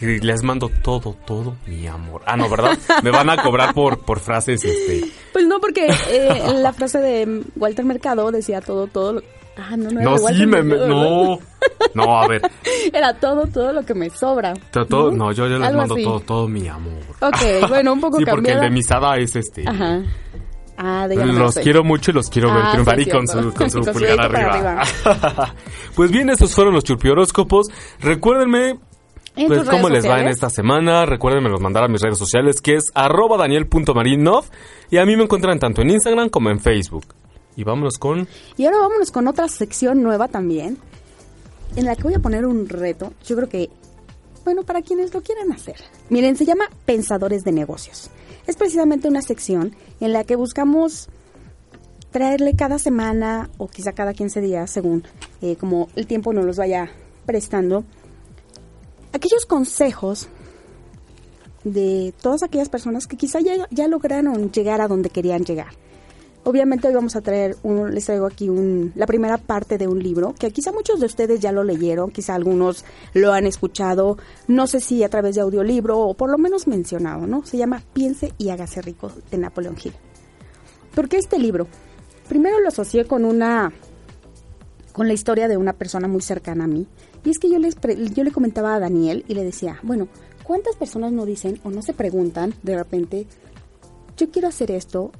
[0.00, 2.20] Y les mando todo, todo mi amor.
[2.26, 2.76] Ah, no, ¿verdad?
[3.02, 5.10] Me van a cobrar por, por frases, este...
[5.32, 9.14] Pues no, porque eh, la frase de Walter Mercado decía todo, todo.
[9.14, 9.22] Lo...
[9.56, 11.38] Ah, no, no era No, sí, me, me- Mercado, no.
[11.94, 12.42] No, a ver.
[12.92, 14.52] Era todo, todo lo que me sobra.
[14.70, 16.04] todo- no, yo, yo les Algo mando así.
[16.04, 16.92] todo, todo mi amor.
[17.22, 19.66] Ok, bueno, un poco Sí, porque el de Misada es este...
[19.66, 20.02] Ajá.
[20.80, 23.26] Ah, de no Los quiero mucho y los quiero ver Ah, triunfar sí, y con
[23.26, 24.84] su, con su pulgar arriba.
[25.96, 27.66] pues bien, estos fueron los churpioróscopos.
[27.98, 28.78] Recuérdenme
[29.34, 31.04] En pues cómo les va en esta semana.
[31.04, 34.44] Recuérdenme los mandar a mis redes sociales que es arroba daniel.marinov
[34.88, 37.06] y a mí me encuentran tanto en Instagram como en Facebook.
[37.56, 38.28] Y vámonos con...
[38.56, 40.78] Y ahora vámonos con otra sección nueva también,
[41.74, 43.12] en la que voy a poner un reto.
[43.26, 43.68] Yo creo que,
[44.44, 45.74] bueno, para quienes lo quieran hacer.
[46.08, 48.12] Miren, se llama Pensadores de Negocios.
[48.48, 51.10] Es precisamente una sección en la que buscamos
[52.10, 55.04] traerle cada semana o quizá cada 15 días, según
[55.42, 56.90] eh, como el tiempo nos los vaya
[57.26, 57.84] prestando,
[59.12, 60.30] aquellos consejos
[61.62, 65.74] de todas aquellas personas que quizá ya, ya lograron llegar a donde querían llegar.
[66.48, 70.02] Obviamente hoy vamos a traer, un, les traigo aquí un, la primera parte de un
[70.02, 74.66] libro que quizá muchos de ustedes ya lo leyeron, quizá algunos lo han escuchado, no
[74.66, 77.44] sé si a través de audiolibro o por lo menos mencionado, ¿no?
[77.44, 79.92] Se llama Piense y hágase rico de Napoleón Hill.
[80.94, 81.66] ¿Por qué este libro?
[82.30, 83.70] Primero lo asocié con una
[84.92, 86.86] con la historia de una persona muy cercana a mí.
[87.26, 87.76] Y es que yo, les
[88.14, 90.08] yo le comentaba a Daniel y le decía, bueno,
[90.44, 93.26] ¿cuántas personas no dicen o no se preguntan de repente,
[94.16, 95.12] yo quiero hacer esto,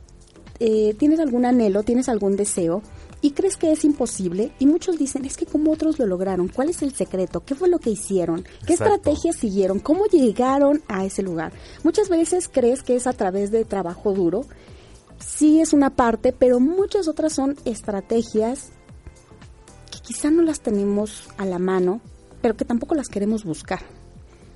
[0.61, 2.83] eh, tienes algún anhelo, tienes algún deseo
[3.21, 4.53] y crees que es imposible?
[4.59, 7.45] Y muchos dicen, es que cómo otros lo lograron, ¿cuál es el secreto?
[7.45, 8.43] ¿Qué fue lo que hicieron?
[8.67, 8.95] ¿Qué Exacto.
[8.95, 9.79] estrategias siguieron?
[9.81, 11.53] ¿Cómo llegaron a ese lugar?
[11.85, 14.45] Muchas veces crees que es a través de trabajo duro.
[15.19, 18.71] Sí es una parte, pero muchas otras son estrategias
[19.91, 22.01] que quizá no las tenemos a la mano,
[22.41, 23.81] pero que tampoco las queremos buscar.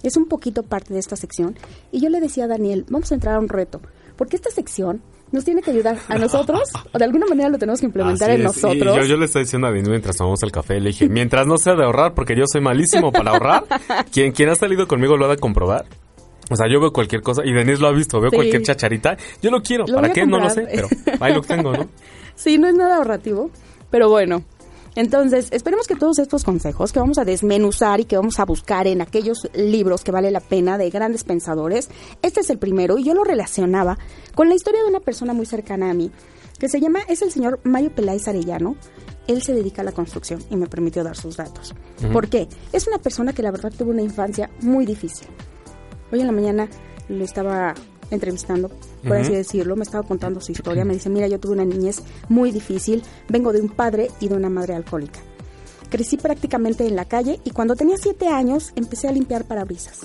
[0.02, 1.56] Es un poquito parte de esta sección.
[1.90, 3.80] Y yo le decía a Daniel, vamos a entrar a un reto,
[4.16, 5.02] porque esta sección
[5.32, 8.40] nos tiene que ayudar a nosotros, o de alguna manera lo tenemos que implementar Así
[8.40, 8.56] en es.
[8.56, 8.96] Y nosotros.
[8.96, 11.56] yo, yo le estoy diciendo a Denis mientras tomamos el café, le dije, mientras no
[11.58, 13.64] sea de ahorrar, porque yo soy malísimo para ahorrar,
[14.12, 15.84] quien, quien ha salido conmigo lo ha de comprobar.
[16.50, 18.36] O sea, yo veo cualquier cosa, y Denis lo ha visto, veo Sí.
[18.36, 20.26] cualquier chacharita, yo lo quiero, Lo ¿para qué?
[20.26, 20.88] No lo sé, pero
[21.20, 21.88] ahí lo tengo, ¿no?
[22.34, 23.50] Sí, no es nada ahorrativo,
[23.90, 24.42] pero bueno.
[24.94, 28.86] Entonces, esperemos que todos estos consejos que vamos a desmenuzar y que vamos a buscar
[28.86, 31.88] en aquellos libros que vale la pena de grandes pensadores,
[32.20, 33.98] este es el primero y yo lo relacionaba
[34.34, 36.10] con la historia de una persona muy cercana a mí,
[36.58, 38.76] que se llama, es el señor Mayo Peláez Arellano.
[39.26, 41.74] Él se dedica a la construcción y me permitió dar sus datos.
[42.12, 42.48] ¿Por qué?
[42.72, 45.28] Es una persona que la verdad tuvo una infancia muy difícil.
[46.12, 46.68] Hoy en la mañana
[47.08, 47.74] lo estaba
[48.12, 48.70] entrevistando,
[49.06, 52.02] por así decirlo, me estaba contando su historia, me dice, mira, yo tuve una niñez
[52.28, 55.20] muy difícil, vengo de un padre y de una madre alcohólica.
[55.88, 60.00] Crecí prácticamente en la calle y cuando tenía siete años empecé a limpiar parabrisas.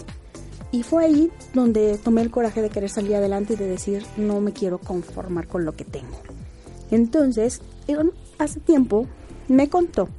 [0.71, 4.41] Y fue ahí donde tomé el coraje de querer salir adelante y de decir, no
[4.41, 6.17] me quiero conformar con lo que tengo.
[6.91, 7.61] Entonces,
[8.37, 9.07] hace tiempo
[9.47, 10.09] me contó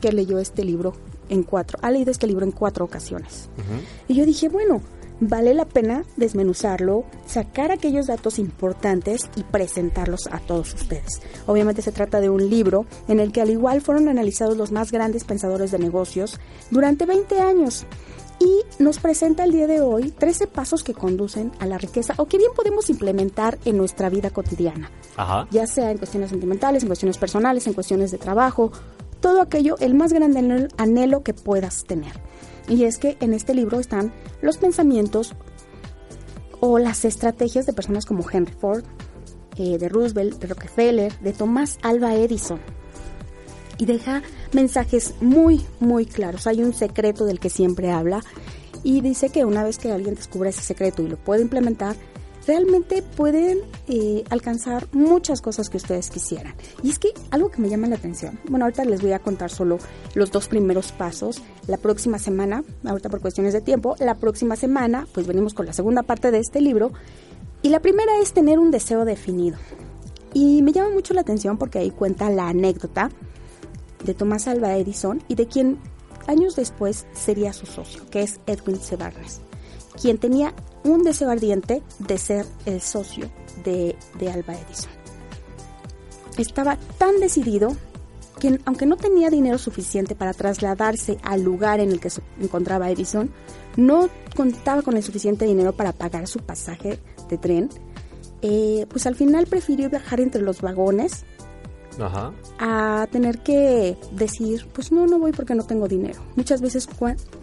[0.00, 0.94] que leyó este libro
[1.28, 3.50] en cuatro, ha leído este libro en cuatro ocasiones.
[4.06, 4.80] Y yo dije, bueno,
[5.20, 11.20] vale la pena desmenuzarlo, sacar aquellos datos importantes y presentarlos a todos ustedes.
[11.46, 14.92] Obviamente se trata de un libro en el que al igual fueron analizados los más
[14.92, 16.38] grandes pensadores de negocios
[16.70, 17.86] durante 20 años.
[18.40, 22.26] Y nos presenta el día de hoy 13 pasos que conducen a la riqueza o
[22.26, 25.48] que bien podemos implementar en nuestra vida cotidiana Ajá.
[25.50, 28.70] ya sea en cuestiones sentimentales, en cuestiones personales, en cuestiones de trabajo,
[29.18, 32.12] todo aquello, el más grande anhelo- anhelo que puedas tener.
[32.68, 34.12] Y es que en este libro están
[34.42, 35.34] los pensamientos
[36.60, 38.84] o las estrategias de personas como Henry Ford,
[39.56, 42.60] eh, de Roosevelt, de Rockefeller, de Tomás Alba Edison.
[43.78, 46.46] Y deja mensajes muy, muy claros.
[46.46, 48.22] Hay un secreto del que siempre habla
[48.82, 51.96] y dice que una vez que alguien descubre ese secreto y lo puede implementar,
[52.48, 56.54] realmente pueden eh, alcanzar muchas cosas que ustedes quisieran.
[56.82, 59.50] Y es que algo que me llama la atención, bueno, ahorita les voy a contar
[59.50, 59.78] solo
[60.14, 61.42] los dos primeros pasos.
[61.66, 65.74] La próxima semana, ahorita por cuestiones de tiempo, la próxima semana, pues venimos con la
[65.74, 66.90] segunda parte de este libro.
[67.60, 69.58] Y la primera es tener un deseo definido.
[70.32, 73.10] Y me llama mucho la atención porque ahí cuenta la anécdota
[74.04, 75.78] de Tomás Alva Edison y de quien
[76.26, 78.96] años después sería su socio, que es Edwin C.
[80.00, 80.54] Quien tenía
[80.88, 83.30] un deseo ardiente de ser el socio
[83.64, 84.90] de, de Alba Edison.
[86.36, 87.76] Estaba tan decidido
[88.38, 92.90] que aunque no tenía dinero suficiente para trasladarse al lugar en el que se encontraba
[92.90, 93.30] Edison,
[93.76, 97.68] no contaba con el suficiente dinero para pagar su pasaje de tren,
[98.42, 101.24] eh, pues al final prefirió viajar entre los vagones
[102.00, 102.32] Ajá.
[102.60, 106.20] a tener que decir, pues no, no voy porque no tengo dinero.
[106.36, 106.88] Muchas veces,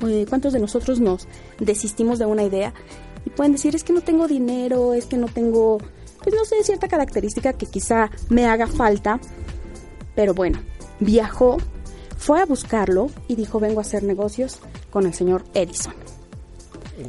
[0.08, 1.28] eh, ¿cuántos de nosotros nos
[1.60, 2.74] desistimos de una idea?
[3.26, 5.80] Y pueden decir, es que no tengo dinero, es que no tengo,
[6.24, 9.20] pues no sé, cierta característica que quizá me haga falta.
[10.16, 10.60] Pero bueno,
[11.00, 11.58] viajó,
[12.18, 14.60] fue a buscarlo y dijo, vengo a hacer negocios
[14.92, 15.94] con el señor Edison.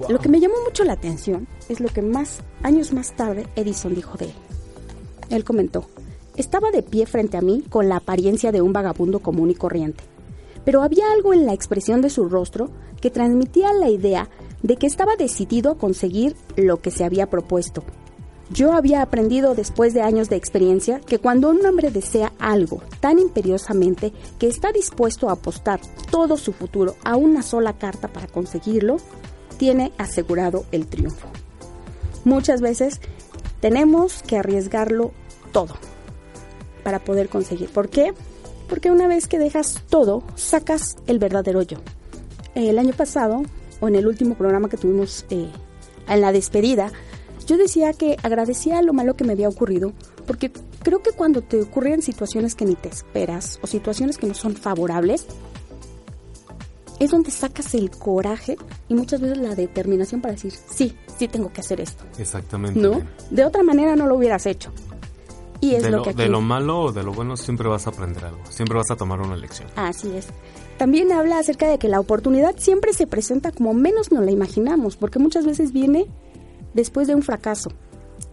[0.09, 3.95] Lo que me llamó mucho la atención es lo que más, años más tarde, Edison
[3.95, 4.35] dijo de él.
[5.31, 5.87] Él comentó,
[6.37, 10.03] estaba de pie frente a mí con la apariencia de un vagabundo común y corriente,
[10.65, 14.29] pero había algo en la expresión de su rostro que transmitía la idea
[14.67, 17.85] de que estaba decidido a conseguir lo que se había propuesto.
[18.51, 23.19] Yo había aprendido después de años de experiencia que cuando un hombre desea algo tan
[23.21, 28.97] imperiosamente que está dispuesto a apostar todo su futuro a una sola carta para conseguirlo,
[29.57, 31.29] tiene asegurado el triunfo.
[32.25, 33.01] Muchas veces
[33.61, 35.13] tenemos que arriesgarlo
[35.53, 35.75] todo
[36.83, 37.69] para poder conseguir.
[37.71, 38.13] ¿Por qué?
[38.69, 41.79] Porque una vez que dejas todo, sacas el verdadero yo.
[42.57, 43.43] El año pasado,
[43.81, 45.49] o en el último programa que tuvimos eh,
[46.09, 46.93] en la despedida,
[47.47, 49.93] yo decía que agradecía lo malo que me había ocurrido,
[50.27, 50.51] porque
[50.83, 54.57] creo que cuando te ocurren situaciones que ni te esperas o situaciones que no son
[54.57, 55.27] favorables,
[56.99, 58.57] es donde sacas el coraje
[58.89, 62.05] y muchas veces la determinación para decir, sí, sí tengo que hacer esto.
[62.19, 62.81] Exactamente.
[62.81, 63.03] ¿No?
[63.31, 64.73] De otra manera no lo hubieras hecho.
[65.61, 66.23] Y es de, lo, lo, que aquí...
[66.23, 68.41] de lo malo o de lo bueno siempre vas a aprender algo.
[68.49, 69.69] Siempre vas a tomar una lección.
[69.77, 70.29] Así es.
[70.79, 74.97] También habla acerca de que la oportunidad siempre se presenta como menos nos la imaginamos,
[74.97, 76.07] porque muchas veces viene
[76.75, 77.71] después de un fracaso.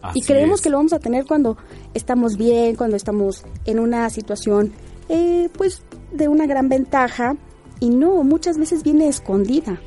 [0.02, 0.64] Así y creemos es.
[0.64, 1.56] que lo vamos a tener cuando
[1.94, 4.72] estamos bien, cuando estamos en una situación,
[5.08, 5.82] eh, pues,
[6.12, 7.36] de una gran ventaja.
[7.80, 9.80] Y no, muchas veces viene escondida.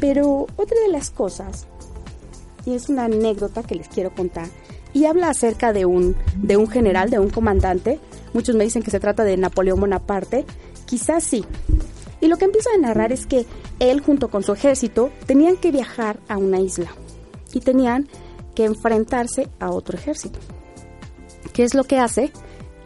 [0.00, 1.66] Pero otra de las cosas,
[2.64, 4.48] y es una anécdota que les quiero contar,
[4.92, 7.98] y habla acerca de un, de un general, de un comandante.
[8.32, 10.44] Muchos me dicen que se trata de Napoleón Bonaparte.
[10.88, 11.44] Quizás sí.
[12.20, 13.44] Y lo que empieza a narrar es que
[13.78, 16.88] él junto con su ejército tenían que viajar a una isla
[17.52, 18.08] y tenían
[18.54, 20.38] que enfrentarse a otro ejército.
[21.52, 22.32] ¿Qué es lo que hace?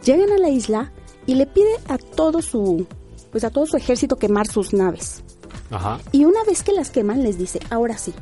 [0.03, 0.91] Llegan a la isla
[1.25, 2.85] y le pide a todo su
[3.31, 5.23] pues a todo su ejército quemar sus naves.
[5.71, 5.99] Ajá.
[6.11, 8.13] Y una vez que las queman les dice, "Ahora sí,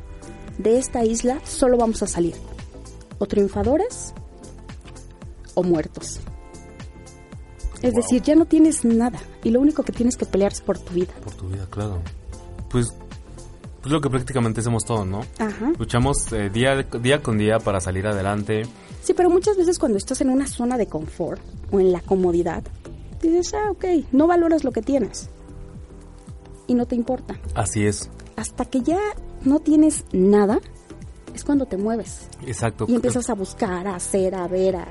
[0.59, 2.35] de esta isla solo vamos a salir
[3.17, 4.13] o triunfadores
[5.55, 6.21] o muertos."
[7.81, 8.01] Es Wow.
[8.01, 10.93] decir, ya no tienes nada y lo único que tienes que pelear es por tu
[10.93, 11.13] vida.
[11.23, 12.01] Por tu vida, claro.
[12.69, 12.93] Pues,
[13.81, 15.21] pues lo que prácticamente hacemos todos, ¿no?
[15.39, 15.71] Ajá.
[15.79, 18.63] Luchamos eh, día, día con día para salir adelante.
[19.01, 22.63] Sí, pero muchas veces cuando estás en una zona de confort o en la comodidad,
[23.21, 25.29] dices, ah, ok, no valoras lo que tienes.
[26.67, 27.39] Y no te importa.
[27.55, 28.09] Así es.
[28.35, 28.99] Hasta que ya
[29.43, 30.59] no tienes nada,
[31.33, 32.27] es cuando te mueves.
[32.45, 32.85] Exacto.
[32.87, 34.87] Y empiezas a buscar, a hacer, a ver, a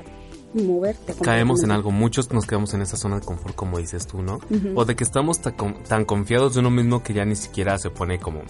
[0.53, 1.13] moverte.
[1.21, 4.39] Caemos en algo, muchos nos quedamos en esa zona de confort, como dices tú, ¿no?
[4.75, 8.19] O de que estamos tan confiados de uno mismo que ya ni siquiera se pone
[8.19, 8.41] como,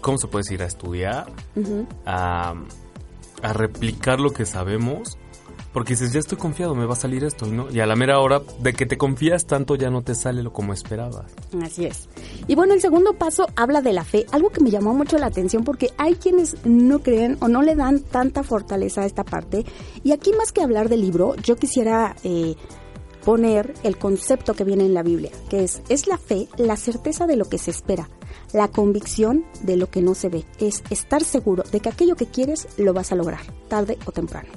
[0.00, 0.62] ¿cómo se puede decir?
[0.62, 1.32] A estudiar,
[2.06, 2.54] a,
[3.42, 5.18] a replicar lo que sabemos.
[5.74, 7.68] Porque dices, ya estoy confiado, me va a salir esto, ¿no?
[7.68, 10.52] Y a la mera hora de que te confías tanto ya no te sale lo
[10.52, 11.32] como esperabas.
[11.60, 12.08] Así es.
[12.46, 15.26] Y bueno, el segundo paso habla de la fe, algo que me llamó mucho la
[15.26, 19.64] atención porque hay quienes no creen o no le dan tanta fortaleza a esta parte.
[20.04, 22.54] Y aquí más que hablar del libro, yo quisiera eh,
[23.24, 27.26] poner el concepto que viene en la Biblia, que es, es la fe, la certeza
[27.26, 28.08] de lo que se espera,
[28.52, 32.26] la convicción de lo que no se ve, es estar seguro de que aquello que
[32.26, 34.50] quieres lo vas a lograr, tarde o temprano.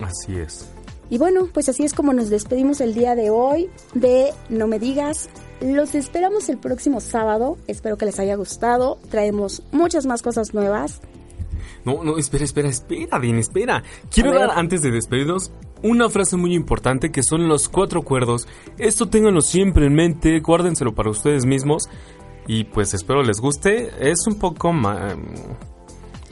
[0.00, 0.70] Así es.
[1.08, 4.78] Y bueno, pues así es como nos despedimos el día de hoy de No me
[4.78, 5.28] digas.
[5.60, 7.58] Los esperamos el próximo sábado.
[7.66, 8.98] Espero que les haya gustado.
[9.10, 11.00] Traemos muchas más cosas nuevas.
[11.84, 13.82] No, no, espera, espera, espera, Dean, espera.
[14.10, 15.50] Quiero dar, antes de despedirnos,
[15.82, 18.46] una frase muy importante que son los cuatro acuerdos.
[18.78, 21.88] Esto ténganlo siempre en mente, guárdenselo para ustedes mismos.
[22.46, 23.90] Y pues espero les guste.
[24.00, 25.16] Es un poco ma-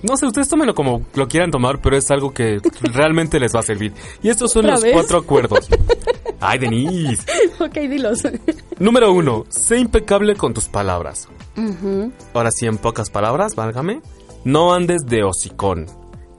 [0.03, 3.61] No sé, ustedes tómenlo como lo quieran tomar, pero es algo que realmente les va
[3.61, 3.92] a servir.
[4.22, 4.92] Y estos son ¿Otra los vez?
[4.92, 5.68] cuatro acuerdos.
[6.40, 7.24] Ay, Denise.
[7.59, 8.22] ok, dilos.
[8.78, 11.28] Número uno, sé impecable con tus palabras.
[12.32, 14.01] Ahora sí, en pocas palabras, válgame.
[14.44, 15.86] No andes de hocicón.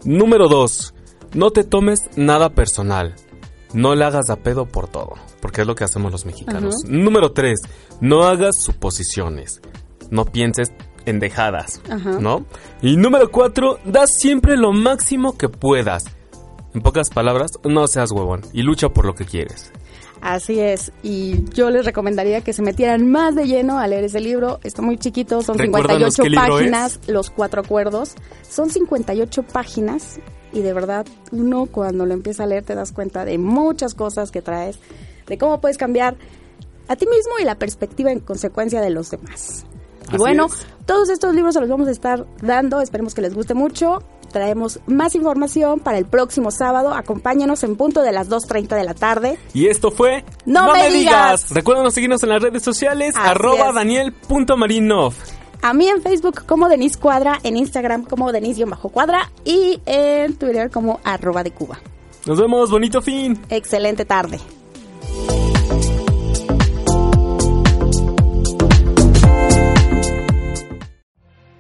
[0.05, 0.93] Número 2.
[1.34, 3.16] No te tomes nada personal.
[3.74, 5.16] No le hagas a pedo por todo.
[5.41, 6.76] Porque es lo que hacemos los mexicanos.
[6.88, 7.60] Número 3.
[7.99, 9.62] No hagas suposiciones.
[10.10, 10.72] No pienses
[11.10, 11.82] en dejadas.
[11.89, 12.20] Ajá.
[12.20, 12.45] ¿No?
[12.82, 13.80] Y número 4.
[13.86, 16.05] Da siempre lo máximo que puedas.
[16.74, 19.72] En pocas palabras, no seas huevón y lucha por lo que quieres.
[20.22, 24.20] Así es, y yo les recomendaría que se metieran más de lleno a leer ese
[24.20, 24.60] libro.
[24.64, 28.16] Está muy chiquito, son Recuérdanos 58 qué libro páginas, los cuatro acuerdos.
[28.47, 30.20] Son 58 páginas
[30.51, 34.30] y de verdad uno cuando lo empieza a leer te das cuenta de muchas cosas
[34.32, 34.80] que traes,
[35.28, 36.18] de cómo puedes cambiar
[36.89, 39.66] a ti mismo y la perspectiva en consecuencia de los demás.
[40.10, 40.68] Así y bueno, es.
[40.86, 44.03] todos estos libros se los vamos a estar dando, esperemos que les guste mucho.
[44.32, 46.93] Traemos más información para el próximo sábado.
[46.93, 49.39] Acompáñenos en punto de las 2.30 de la tarde.
[49.55, 51.49] Y esto fue No me digas.
[51.49, 55.14] Recuerden seguirnos en las redes sociales, Así arroba daniel.marinov.
[55.62, 60.99] A mí en Facebook como Denise Cuadra, en Instagram como Denise-Cuadra y en Twitter como
[61.03, 61.80] arroba de Cuba.
[62.26, 63.39] Nos vemos, bonito fin.
[63.49, 64.39] Excelente tarde.